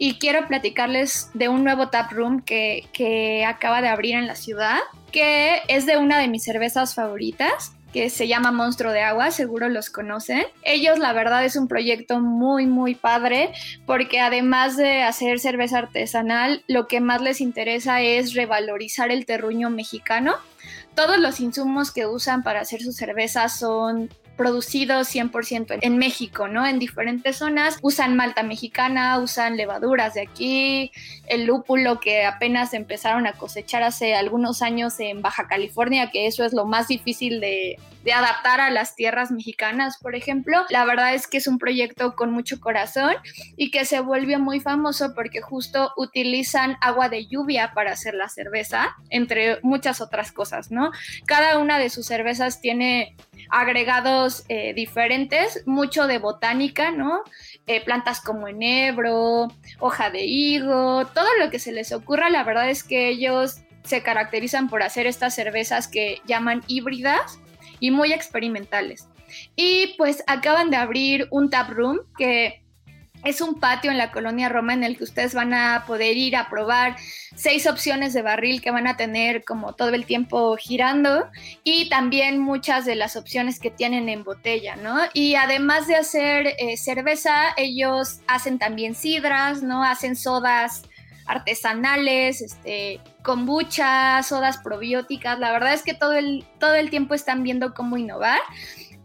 Y 0.00 0.18
quiero 0.18 0.48
platicarles 0.48 1.30
de 1.34 1.48
un 1.48 1.62
nuevo 1.62 1.90
tap 1.90 2.10
room 2.10 2.42
que, 2.42 2.88
que 2.92 3.44
acaba 3.44 3.80
de 3.80 3.88
abrir 3.88 4.16
en 4.16 4.26
la 4.26 4.34
ciudad, 4.34 4.80
que 5.12 5.62
es 5.68 5.86
de 5.86 5.96
una 5.98 6.18
de 6.18 6.26
mis 6.26 6.42
cervezas 6.42 6.96
favoritas 6.96 7.76
que 7.94 8.10
se 8.10 8.26
llama 8.26 8.50
Monstruo 8.50 8.90
de 8.90 9.02
Agua, 9.02 9.30
seguro 9.30 9.68
los 9.68 9.88
conocen. 9.88 10.42
Ellos 10.64 10.98
la 10.98 11.12
verdad 11.12 11.44
es 11.44 11.54
un 11.54 11.68
proyecto 11.68 12.18
muy 12.18 12.66
muy 12.66 12.96
padre 12.96 13.52
porque 13.86 14.20
además 14.20 14.76
de 14.76 15.04
hacer 15.04 15.38
cerveza 15.38 15.78
artesanal, 15.78 16.64
lo 16.66 16.88
que 16.88 16.98
más 17.00 17.22
les 17.22 17.40
interesa 17.40 18.00
es 18.00 18.34
revalorizar 18.34 19.12
el 19.12 19.26
terruño 19.26 19.70
mexicano. 19.70 20.34
Todos 20.96 21.18
los 21.18 21.38
insumos 21.38 21.92
que 21.92 22.06
usan 22.06 22.42
para 22.42 22.62
hacer 22.62 22.82
su 22.82 22.90
cerveza 22.90 23.48
son 23.48 24.10
producidos 24.36 25.14
100% 25.14 25.78
en 25.80 25.98
México, 25.98 26.48
¿no? 26.48 26.66
En 26.66 26.78
diferentes 26.78 27.36
zonas. 27.36 27.78
Usan 27.82 28.16
malta 28.16 28.42
mexicana, 28.42 29.18
usan 29.18 29.56
levaduras 29.56 30.14
de 30.14 30.22
aquí, 30.22 30.92
el 31.26 31.44
lúpulo 31.44 32.00
que 32.00 32.24
apenas 32.24 32.74
empezaron 32.74 33.26
a 33.26 33.32
cosechar 33.32 33.82
hace 33.82 34.14
algunos 34.14 34.62
años 34.62 34.98
en 35.00 35.22
Baja 35.22 35.46
California, 35.46 36.10
que 36.10 36.26
eso 36.26 36.44
es 36.44 36.52
lo 36.52 36.66
más 36.66 36.88
difícil 36.88 37.40
de, 37.40 37.78
adaptar 38.14 38.60
a 38.60 38.68
las 38.68 38.96
tierras 38.96 39.30
mexicanas, 39.30 39.96
por 39.96 40.14
ejemplo. 40.14 40.66
La 40.68 40.84
verdad 40.84 41.14
es 41.14 41.26
que 41.26 41.38
es 41.38 41.46
un 41.46 41.58
proyecto 41.58 42.14
con 42.14 42.32
mucho 42.32 42.60
corazón 42.60 43.14
y 43.56 43.70
que 43.70 43.86
se 43.86 44.00
volvió 44.00 44.38
muy 44.38 44.60
famoso 44.60 45.14
porque 45.14 45.40
justo 45.40 45.90
utilizan 45.96 46.76
agua 46.82 47.08
de 47.08 47.26
lluvia 47.26 47.72
para 47.74 47.92
hacer 47.92 48.12
la 48.12 48.28
cerveza, 48.28 48.94
entre 49.08 49.58
muchas 49.62 50.02
otras 50.02 50.32
cosas, 50.32 50.70
¿no? 50.70 50.90
Cada 51.24 51.58
una 51.58 51.78
de 51.78 51.88
sus 51.88 52.04
cervezas 52.04 52.60
tiene 52.60 53.16
agregados 53.50 54.44
eh, 54.48 54.74
diferentes, 54.74 55.62
mucho 55.66 56.06
de 56.06 56.18
botánica, 56.18 56.90
¿no? 56.90 57.22
Eh, 57.66 57.84
plantas 57.84 58.20
como 58.20 58.48
enebro, 58.48 59.48
hoja 59.78 60.10
de 60.10 60.24
higo, 60.24 61.06
todo 61.06 61.28
lo 61.38 61.50
que 61.50 61.58
se 61.58 61.72
les 61.72 61.92
ocurra, 61.92 62.30
la 62.30 62.44
verdad 62.44 62.68
es 62.70 62.82
que 62.82 63.08
ellos 63.08 63.60
se 63.84 64.02
caracterizan 64.02 64.68
por 64.68 64.82
hacer 64.82 65.06
estas 65.06 65.34
cervezas 65.34 65.88
que 65.88 66.20
llaman 66.26 66.62
híbridas 66.66 67.38
y 67.80 67.90
muy 67.90 68.12
experimentales. 68.12 69.08
Y 69.56 69.94
pues 69.98 70.24
acaban 70.26 70.70
de 70.70 70.76
abrir 70.76 71.28
un 71.30 71.50
tap 71.50 71.70
room 71.70 72.00
que 72.16 72.63
es 73.24 73.40
un 73.40 73.58
patio 73.58 73.90
en 73.90 73.98
la 73.98 74.12
colonia 74.12 74.48
Roma 74.48 74.74
en 74.74 74.84
el 74.84 74.96
que 74.96 75.04
ustedes 75.04 75.34
van 75.34 75.54
a 75.54 75.84
poder 75.86 76.16
ir 76.16 76.36
a 76.36 76.48
probar 76.48 76.96
seis 77.34 77.66
opciones 77.66 78.12
de 78.12 78.22
barril 78.22 78.62
que 78.62 78.70
van 78.70 78.86
a 78.86 78.96
tener 78.96 79.44
como 79.44 79.74
todo 79.74 79.90
el 79.90 80.04
tiempo 80.04 80.56
girando 80.56 81.28
y 81.64 81.88
también 81.88 82.38
muchas 82.38 82.84
de 82.84 82.94
las 82.94 83.16
opciones 83.16 83.58
que 83.58 83.70
tienen 83.70 84.08
en 84.08 84.24
botella, 84.24 84.76
¿no? 84.76 84.98
Y 85.14 85.34
además 85.34 85.86
de 85.86 85.96
hacer 85.96 86.54
eh, 86.58 86.76
cerveza, 86.76 87.54
ellos 87.56 88.20
hacen 88.26 88.58
también 88.58 88.94
sidras, 88.94 89.62
¿no? 89.62 89.82
Hacen 89.82 90.16
sodas 90.16 90.82
artesanales, 91.26 92.42
este, 92.42 93.00
kombucha, 93.22 94.22
sodas 94.22 94.58
probióticas. 94.58 95.38
La 95.38 95.52
verdad 95.52 95.72
es 95.72 95.82
que 95.82 95.94
todo 95.94 96.12
el, 96.12 96.44
todo 96.60 96.74
el 96.74 96.90
tiempo 96.90 97.14
están 97.14 97.42
viendo 97.42 97.74
cómo 97.74 97.96
innovar. 97.96 98.40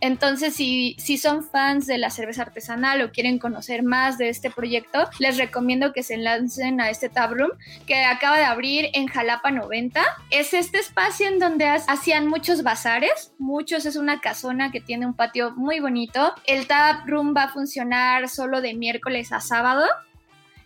Entonces, 0.02 0.56
si, 0.56 0.96
si 0.98 1.18
son 1.18 1.44
fans 1.44 1.86
de 1.86 1.98
la 1.98 2.10
cerveza 2.10 2.44
artesanal 2.44 3.02
o 3.02 3.12
quieren 3.12 3.38
conocer 3.38 3.84
más 3.84 4.18
de 4.18 4.30
este 4.30 4.50
proyecto, 4.50 5.10
les 5.20 5.38
recomiendo 5.38 5.92
que 5.94 6.04
se 6.04 6.18
lancen 6.18 6.80
a 6.80 6.90
este 6.90 7.10
Room 7.10 7.52
que 7.86 8.04
acaba 8.06 8.38
de 8.38 8.46
abrir 8.46 8.90
en 8.94 9.08
Jalapa 9.08 9.52
90. 9.52 10.02
Es 10.30 10.54
este 10.54 10.80
espacio 10.80 11.28
en 11.28 11.40
donde 11.40 11.66
hacían 11.66 12.28
muchos 12.28 12.64
bazares, 12.64 13.34
muchos, 13.38 13.86
es 13.86 13.96
una 13.96 14.22
casona 14.22 14.72
que 14.72 14.80
tiene 14.80 15.06
un 15.06 15.14
patio 15.14 15.52
muy 15.52 15.80
bonito. 15.80 16.34
El 16.46 16.66
Room 17.06 17.34
va 17.36 17.44
a 17.44 17.50
funcionar 17.50 18.30
solo 18.30 18.62
de 18.62 18.74
miércoles 18.74 19.32
a 19.32 19.42
sábado. 19.42 19.86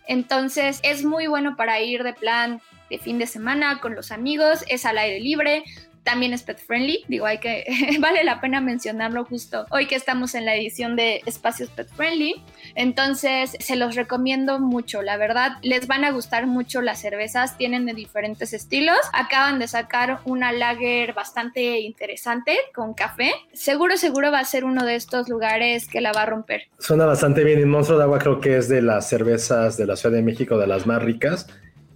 Entonces 0.06 0.80
es 0.82 1.04
muy 1.04 1.26
bueno 1.26 1.56
para 1.56 1.80
ir 1.80 2.02
de 2.02 2.12
plan 2.12 2.60
de 2.90 2.98
fin 2.98 3.18
de 3.18 3.26
semana 3.26 3.80
con 3.80 3.94
los 3.94 4.12
amigos, 4.12 4.64
es 4.68 4.84
al 4.84 4.98
aire 4.98 5.20
libre, 5.20 5.64
también 6.04 6.32
es 6.32 6.42
pet 6.42 6.58
friendly. 6.58 7.04
Digo, 7.08 7.26
hay 7.26 7.38
que, 7.38 7.64
vale 8.00 8.22
la 8.24 8.40
pena 8.40 8.60
mencionarlo 8.60 9.24
justo 9.24 9.66
hoy 9.70 9.86
que 9.86 9.96
estamos 9.96 10.34
en 10.34 10.44
la 10.44 10.54
edición 10.54 10.96
de 10.96 11.22
espacios 11.26 11.70
pet 11.70 11.88
friendly. 11.88 12.42
Entonces, 12.74 13.56
se 13.58 13.76
los 13.76 13.96
recomiendo 13.96 14.60
mucho. 14.60 15.02
La 15.02 15.16
verdad, 15.16 15.52
les 15.62 15.86
van 15.86 16.04
a 16.04 16.10
gustar 16.10 16.46
mucho 16.46 16.82
las 16.82 17.00
cervezas. 17.00 17.56
Tienen 17.56 17.86
de 17.86 17.94
diferentes 17.94 18.52
estilos. 18.52 18.98
Acaban 19.12 19.58
de 19.58 19.66
sacar 19.66 20.20
una 20.24 20.52
lager 20.52 21.14
bastante 21.14 21.80
interesante 21.80 22.56
con 22.74 22.94
café. 22.94 23.32
Seguro, 23.52 23.96
seguro 23.96 24.30
va 24.30 24.40
a 24.40 24.44
ser 24.44 24.64
uno 24.64 24.84
de 24.84 24.96
estos 24.96 25.28
lugares 25.28 25.88
que 25.88 26.00
la 26.00 26.12
va 26.12 26.22
a 26.22 26.26
romper. 26.26 26.62
Suena 26.78 27.06
bastante 27.06 27.44
bien. 27.44 27.60
Y 27.60 27.64
Monstruo 27.64 27.98
de 27.98 28.04
Agua 28.04 28.18
creo 28.18 28.40
que 28.40 28.56
es 28.56 28.68
de 28.68 28.82
las 28.82 29.08
cervezas 29.08 29.76
de 29.76 29.86
la 29.86 29.96
Ciudad 29.96 30.14
de 30.14 30.22
México, 30.22 30.58
de 30.58 30.66
las 30.66 30.86
más 30.86 31.02
ricas 31.02 31.46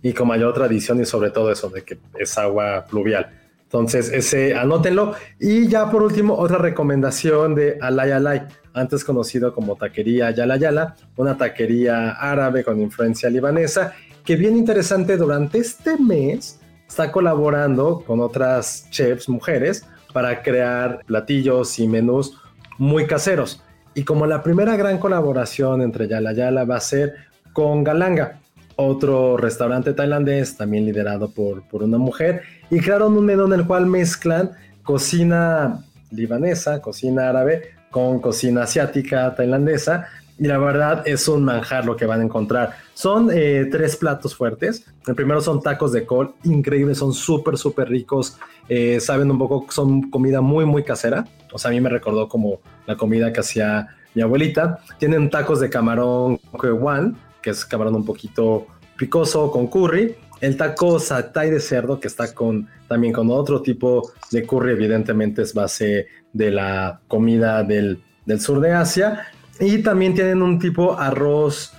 y 0.02 0.12
con 0.12 0.28
mayor 0.28 0.54
tradición 0.54 1.00
y 1.00 1.04
sobre 1.04 1.30
todo 1.30 1.50
eso 1.50 1.68
de 1.68 1.82
que 1.82 1.98
es 2.18 2.38
agua 2.38 2.86
pluvial. 2.88 3.47
Entonces, 3.68 4.10
ese 4.10 4.54
anótenlo. 4.54 5.14
Y 5.38 5.68
ya 5.68 5.90
por 5.90 6.02
último, 6.02 6.34
otra 6.34 6.56
recomendación 6.56 7.54
de 7.54 7.78
Alay 7.82 8.12
Alay, 8.12 8.42
antes 8.72 9.04
conocido 9.04 9.52
como 9.52 9.76
Taquería 9.76 10.30
Yala 10.30 10.56
Yala, 10.56 10.96
una 11.16 11.36
taquería 11.36 12.12
árabe 12.12 12.64
con 12.64 12.80
influencia 12.80 13.28
libanesa, 13.28 13.92
que 14.24 14.36
bien 14.36 14.56
interesante 14.56 15.18
durante 15.18 15.58
este 15.58 15.98
mes 15.98 16.60
está 16.88 17.12
colaborando 17.12 18.02
con 18.06 18.20
otras 18.20 18.88
chefs 18.90 19.28
mujeres 19.28 19.84
para 20.14 20.42
crear 20.42 21.04
platillos 21.04 21.78
y 21.78 21.86
menús 21.86 22.38
muy 22.78 23.06
caseros. 23.06 23.62
Y 23.92 24.04
como 24.04 24.24
la 24.24 24.42
primera 24.42 24.76
gran 24.76 24.96
colaboración 24.96 25.82
entre 25.82 26.08
Yala 26.08 26.32
Yala 26.32 26.64
va 26.64 26.76
a 26.76 26.80
ser 26.80 27.16
con 27.52 27.84
Galanga, 27.84 28.40
otro 28.80 29.36
restaurante 29.36 29.92
tailandés, 29.92 30.56
también 30.56 30.86
liderado 30.86 31.30
por, 31.30 31.66
por 31.68 31.82
una 31.82 31.98
mujer, 31.98 32.42
y 32.70 32.78
crearon 32.78 33.16
un 33.16 33.26
menú 33.26 33.46
en 33.46 33.54
el 33.54 33.66
cual 33.66 33.86
mezclan 33.86 34.52
cocina 34.84 35.84
libanesa, 36.12 36.80
cocina 36.80 37.28
árabe, 37.28 37.74
con 37.90 38.20
cocina 38.20 38.62
asiática, 38.62 39.34
tailandesa. 39.34 40.06
Y 40.38 40.46
la 40.46 40.58
verdad 40.58 41.02
es 41.04 41.26
un 41.26 41.44
manjar 41.44 41.84
lo 41.84 41.96
que 41.96 42.06
van 42.06 42.20
a 42.20 42.24
encontrar. 42.24 42.76
Son 42.94 43.28
eh, 43.32 43.66
tres 43.68 43.96
platos 43.96 44.36
fuertes. 44.36 44.86
El 45.08 45.16
primero 45.16 45.40
son 45.40 45.60
tacos 45.60 45.90
de 45.90 46.06
col, 46.06 46.34
increíbles, 46.44 46.98
son 46.98 47.12
súper, 47.12 47.58
súper 47.58 47.88
ricos. 47.88 48.38
Eh, 48.68 49.00
saben 49.00 49.28
un 49.32 49.38
poco, 49.38 49.66
son 49.70 50.08
comida 50.08 50.40
muy, 50.40 50.64
muy 50.64 50.84
casera. 50.84 51.26
O 51.52 51.58
sea, 51.58 51.70
a 51.70 51.74
mí 51.74 51.80
me 51.80 51.88
recordó 51.90 52.28
como 52.28 52.60
la 52.86 52.96
comida 52.96 53.32
que 53.32 53.40
hacía 53.40 53.88
mi 54.14 54.22
abuelita. 54.22 54.78
Tienen 54.98 55.28
tacos 55.28 55.58
de 55.58 55.68
camarón 55.68 56.38
Kwewan, 56.52 57.16
que 57.42 57.50
es 57.50 57.64
camarón 57.64 57.94
un 57.94 58.04
poquito 58.04 58.66
picoso 58.96 59.50
con 59.50 59.66
curry. 59.68 60.16
El 60.40 60.56
taco 60.56 60.98
satay 60.98 61.50
de 61.50 61.60
cerdo, 61.60 61.98
que 61.98 62.08
está 62.08 62.32
con 62.32 62.68
también 62.86 63.12
con 63.12 63.30
otro 63.30 63.60
tipo 63.60 64.12
de 64.30 64.46
curry, 64.46 64.72
evidentemente 64.72 65.42
es 65.42 65.52
base 65.52 66.06
de 66.32 66.50
la 66.50 67.00
comida 67.08 67.62
del, 67.64 68.02
del 68.24 68.40
sur 68.40 68.60
de 68.60 68.72
Asia. 68.72 69.26
Y 69.60 69.78
también 69.78 70.14
tienen 70.14 70.42
un 70.42 70.58
tipo 70.58 70.96
arroz, 70.96 71.72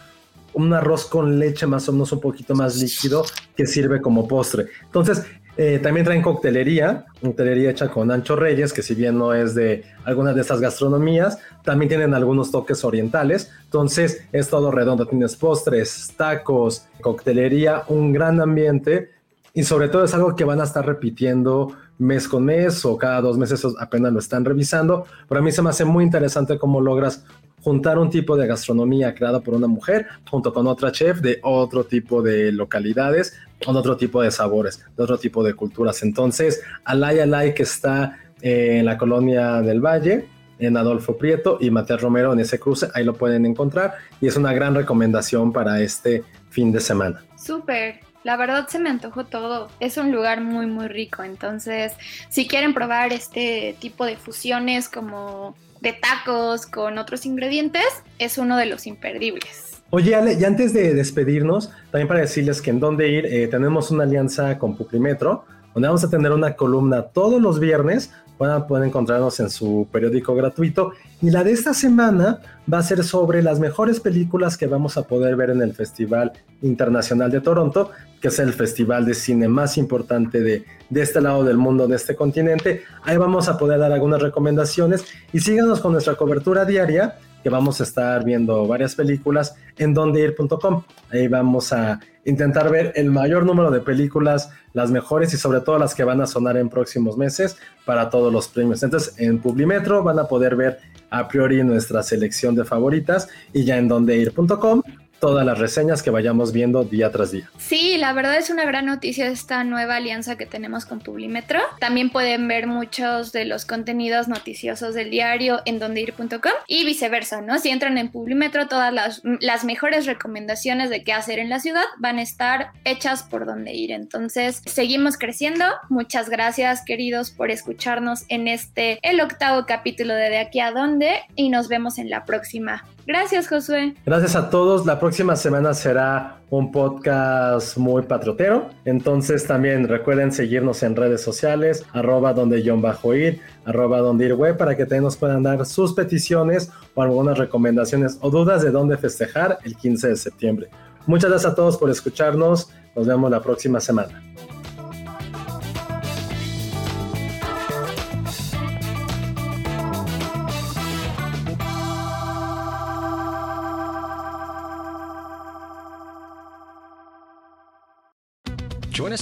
un 0.53 0.73
arroz 0.73 1.05
con 1.05 1.39
leche 1.39 1.65
más 1.65 1.87
o 1.87 1.93
menos 1.93 2.11
un 2.11 2.19
poquito 2.19 2.53
más 2.53 2.77
líquido 2.77 3.23
que 3.55 3.65
sirve 3.65 4.01
como 4.01 4.27
postre. 4.27 4.67
Entonces, 4.83 5.23
eh, 5.61 5.77
también 5.79 6.05
traen 6.05 6.21
coctelería, 6.21 7.05
coctelería 7.21 7.71
hecha 7.71 7.89
con 7.89 8.09
Ancho 8.11 8.37
Reyes, 8.37 8.71
que 8.71 8.81
si 8.81 8.95
bien 8.95 9.17
no 9.17 9.33
es 9.33 9.55
de 9.55 9.83
algunas 10.05 10.33
de 10.33 10.39
estas 10.39 10.61
gastronomías, 10.61 11.37
también 11.65 11.89
tienen 11.89 12.13
algunos 12.13 12.49
toques 12.49 12.85
orientales. 12.85 13.51
Entonces 13.65 14.25
es 14.31 14.47
todo 14.47 14.71
redondo, 14.71 15.05
tienes 15.05 15.35
postres, 15.35 16.13
tacos, 16.15 16.85
coctelería, 17.01 17.83
un 17.89 18.13
gran 18.13 18.39
ambiente 18.39 19.09
y 19.53 19.63
sobre 19.63 19.89
todo 19.89 20.05
es 20.05 20.13
algo 20.13 20.33
que 20.33 20.45
van 20.45 20.61
a 20.61 20.63
estar 20.63 20.85
repitiendo 20.85 21.75
mes 21.97 22.29
con 22.29 22.45
mes 22.45 22.85
o 22.85 22.97
cada 22.97 23.19
dos 23.19 23.37
meses 23.37 23.61
apenas 23.81 24.13
lo 24.13 24.19
están 24.19 24.45
revisando. 24.45 25.07
Pero 25.27 25.41
a 25.41 25.43
mí 25.43 25.51
se 25.51 25.61
me 25.61 25.71
hace 25.71 25.83
muy 25.83 26.05
interesante 26.05 26.57
cómo 26.57 26.79
logras 26.79 27.25
juntar 27.61 27.99
un 27.99 28.09
tipo 28.09 28.37
de 28.37 28.47
gastronomía 28.47 29.13
creada 29.13 29.41
por 29.41 29.53
una 29.53 29.67
mujer 29.67 30.07
junto 30.29 30.53
con 30.53 30.67
otra 30.67 30.91
chef 30.91 31.19
de 31.19 31.39
otro 31.43 31.83
tipo 31.83 32.21
de 32.21 32.51
localidades, 32.51 33.33
con 33.63 33.75
otro 33.75 33.97
tipo 33.97 34.21
de 34.21 34.31
sabores, 34.31 34.85
de 34.95 35.03
otro 35.03 35.17
tipo 35.17 35.43
de 35.43 35.53
culturas. 35.53 36.03
Entonces, 36.03 36.61
Alay 36.85 37.19
Alay 37.19 37.53
que 37.53 37.63
está 37.63 38.17
en 38.41 38.85
la 38.85 38.97
colonia 38.97 39.61
del 39.61 39.81
Valle, 39.81 40.27
en 40.59 40.77
Adolfo 40.77 41.17
Prieto 41.17 41.57
y 41.59 41.71
Mateo 41.71 41.97
Romero 41.97 42.33
en 42.33 42.39
ese 42.39 42.59
cruce, 42.59 42.89
ahí 42.93 43.03
lo 43.03 43.13
pueden 43.13 43.45
encontrar 43.45 43.95
y 44.21 44.27
es 44.27 44.35
una 44.35 44.53
gran 44.53 44.75
recomendación 44.75 45.53
para 45.53 45.81
este 45.81 46.23
fin 46.49 46.71
de 46.71 46.79
semana. 46.79 47.23
Súper. 47.37 48.01
La 48.23 48.35
verdad 48.35 48.67
se 48.67 48.79
me 48.79 48.89
antojó 48.89 49.25
todo. 49.25 49.69
Es 49.79 49.95
un 49.97 50.11
lugar 50.11 50.41
muy 50.41 50.67
muy 50.67 50.87
rico. 50.87 51.23
Entonces, 51.23 51.93
si 52.27 52.47
quieren 52.47 52.73
probar 52.73 53.13
este 53.13 53.75
tipo 53.79 54.05
de 54.05 54.17
fusiones 54.17 54.89
como 54.89 55.55
de 55.79 55.93
tacos 55.93 56.65
con 56.65 56.97
otros 56.97 57.25
ingredientes, 57.25 57.87
es 58.19 58.37
uno 58.37 58.57
de 58.57 58.65
los 58.65 58.87
imperdibles. 58.87 59.78
Oye, 59.91 60.13
Ale, 60.13 60.37
y 60.39 60.43
antes 60.43 60.71
de 60.71 60.93
despedirnos, 60.93 61.71
también 61.89 62.07
para 62.07 62.19
decirles 62.19 62.61
que 62.61 62.69
en 62.69 62.79
dónde 62.79 63.09
ir, 63.09 63.25
eh, 63.25 63.47
tenemos 63.47 63.89
una 63.89 64.03
alianza 64.03 64.59
con 64.59 64.77
Publimetro, 64.77 65.45
donde 65.73 65.87
vamos 65.87 66.03
a 66.03 66.09
tener 66.11 66.31
una 66.31 66.55
columna 66.55 67.01
todos 67.01 67.41
los 67.41 67.59
viernes. 67.59 68.11
Van 68.37 68.51
a 68.51 68.67
poder 68.67 68.87
encontrarnos 68.87 69.39
en 69.39 69.49
su 69.49 69.87
periódico 69.91 70.35
gratuito. 70.35 70.93
Y 71.21 71.31
la 71.31 71.43
de 71.43 71.51
esta 71.53 71.73
semana 71.73 72.39
va 72.71 72.77
a 72.77 72.83
ser 72.83 73.03
sobre 73.03 73.41
las 73.41 73.59
mejores 73.59 73.99
películas 73.99 74.57
que 74.57 74.67
vamos 74.67 74.95
a 74.95 75.07
poder 75.07 75.35
ver 75.35 75.49
en 75.49 75.61
el 75.61 75.73
Festival 75.73 76.33
Internacional 76.61 77.31
de 77.31 77.41
Toronto, 77.41 77.89
que 78.21 78.27
es 78.27 78.37
el 78.37 78.53
festival 78.53 79.05
de 79.05 79.15
cine 79.15 79.47
más 79.47 79.77
importante 79.77 80.41
de, 80.41 80.65
de 80.89 81.01
este 81.01 81.19
lado 81.19 81.43
del 81.43 81.57
mundo, 81.57 81.87
de 81.87 81.95
este 81.95 82.15
continente. 82.15 82.83
Ahí 83.03 83.17
vamos 83.17 83.49
a 83.49 83.57
poder 83.57 83.79
dar 83.79 83.91
algunas 83.91 84.21
recomendaciones 84.21 85.03
y 85.33 85.39
síganos 85.39 85.81
con 85.81 85.93
nuestra 85.93 86.15
cobertura 86.15 86.63
diaria 86.63 87.17
que 87.43 87.49
vamos 87.49 87.79
a 87.79 87.83
estar 87.83 88.23
viendo 88.23 88.67
varias 88.67 88.95
películas 88.95 89.55
en 89.77 89.93
dondeir.com. 89.93 90.83
Ahí 91.11 91.27
vamos 91.27 91.71
a 91.73 91.99
intentar 92.25 92.69
ver 92.69 92.93
el 92.95 93.11
mayor 93.11 93.45
número 93.45 93.71
de 93.71 93.81
películas, 93.81 94.51
las 94.73 94.91
mejores 94.91 95.33
y 95.33 95.37
sobre 95.37 95.61
todo 95.61 95.79
las 95.79 95.95
que 95.95 96.03
van 96.03 96.21
a 96.21 96.27
sonar 96.27 96.57
en 96.57 96.69
próximos 96.69 97.17
meses 97.17 97.57
para 97.85 98.09
todos 98.09 98.31
los 98.31 98.47
premios. 98.47 98.83
Entonces 98.83 99.15
en 99.17 99.39
Publimetro 99.39 100.03
van 100.03 100.19
a 100.19 100.25
poder 100.25 100.55
ver 100.55 100.79
a 101.09 101.27
priori 101.27 101.63
nuestra 101.63 102.03
selección 102.03 102.55
de 102.55 102.65
favoritas 102.65 103.29
y 103.53 103.63
ya 103.63 103.77
en 103.77 103.87
dondeir.com 103.87 104.83
todas 105.19 105.45
las 105.45 105.57
reseñas 105.59 106.03
que 106.03 106.09
vayamos 106.09 106.51
viendo 106.51 106.83
día 106.83 107.11
tras 107.11 107.31
día. 107.31 107.49
Sí, 107.57 107.97
la 107.97 108.13
verdad 108.13 108.37
es 108.37 108.49
una 108.49 108.65
gran 108.65 108.85
noticia 108.85 109.27
esta 109.27 109.63
nueva 109.63 109.97
alianza 109.97 110.37
que 110.37 110.45
tenemos 110.45 110.85
con 110.85 110.99
Publimetro. 110.99 111.59
También 111.79 112.09
pueden 112.09 112.47
ver 112.47 112.67
muchos 112.67 113.31
de 113.31 113.45
los 113.45 113.65
contenidos 113.65 114.27
noticiosos 114.27 114.93
del 114.95 115.09
diario 115.09 115.61
en 115.65 115.79
dondeir.com 115.79 116.51
y 116.67 116.85
viceversa, 116.85 117.41
¿no? 117.41 117.59
Si 117.59 117.69
entran 117.69 117.97
en 117.97 118.09
Publimetro, 118.09 118.67
todas 118.67 118.93
las, 118.93 119.21
mejores 119.63 120.05
recomendaciones 120.05 120.89
de 120.89 121.03
qué 121.03 121.11
hacer 121.11 121.37
en 121.37 121.49
la 121.49 121.59
ciudad 121.59 121.83
van 121.97 122.17
a 122.17 122.21
estar 122.21 122.71
hechas 122.85 123.23
por 123.23 123.45
donde 123.45 123.73
ir. 123.73 123.91
Entonces, 123.91 124.61
seguimos 124.65 125.17
creciendo. 125.17 125.65
Muchas 125.89 126.29
gracias, 126.29 126.83
queridos, 126.85 127.31
por 127.31 127.51
escucharnos 127.51 128.23
en 128.29 128.47
este, 128.47 128.99
el 129.01 129.19
octavo 129.19 129.65
capítulo 129.65 130.13
de 130.13 130.29
De 130.29 130.37
aquí 130.37 130.59
a 130.59 130.71
dónde 130.71 131.21
y 131.35 131.49
nos 131.49 131.67
vemos 131.67 131.97
en 131.97 132.09
la 132.09 132.25
próxima. 132.25 132.85
Gracias, 133.09 133.47
Josué. 133.47 133.95
Gracias 134.05 134.35
a 134.35 134.51
todos. 134.51 134.85
La 134.85 134.99
próxima 134.99 135.35
semana 135.35 135.73
será 135.73 136.41
un 136.51 136.71
podcast 136.71 137.75
muy 137.75 138.03
patriotero. 138.03 138.69
Entonces 138.85 139.47
también 139.47 139.87
recuerden 139.87 140.31
seguirnos 140.31 140.83
en 140.83 140.95
redes 140.95 141.19
sociales, 141.19 141.83
arroba 141.91 142.33
donde 142.33 142.61
John 142.63 142.83
bajo 142.83 143.15
ir, 143.15 143.41
arroba 143.65 143.97
donde 143.97 144.27
ir 144.27 144.35
web, 144.35 144.57
para 144.57 144.77
que 144.77 144.83
también 144.83 145.05
nos 145.05 145.17
puedan 145.17 145.41
dar 145.41 145.65
sus 145.65 145.93
peticiones 145.93 146.71
o 146.93 147.01
algunas 147.01 147.39
recomendaciones 147.39 148.19
o 148.21 148.29
dudas 148.29 148.61
de 148.61 148.69
dónde 148.69 148.95
festejar 148.95 149.57
el 149.63 149.75
15 149.75 150.09
de 150.09 150.15
septiembre. 150.15 150.69
Muchas 151.07 151.31
gracias 151.31 151.51
a 151.51 151.55
todos 151.55 151.77
por 151.77 151.89
escucharnos. 151.89 152.69
Nos 152.95 153.07
vemos 153.07 153.31
la 153.31 153.41
próxima 153.41 153.79
semana. 153.79 154.21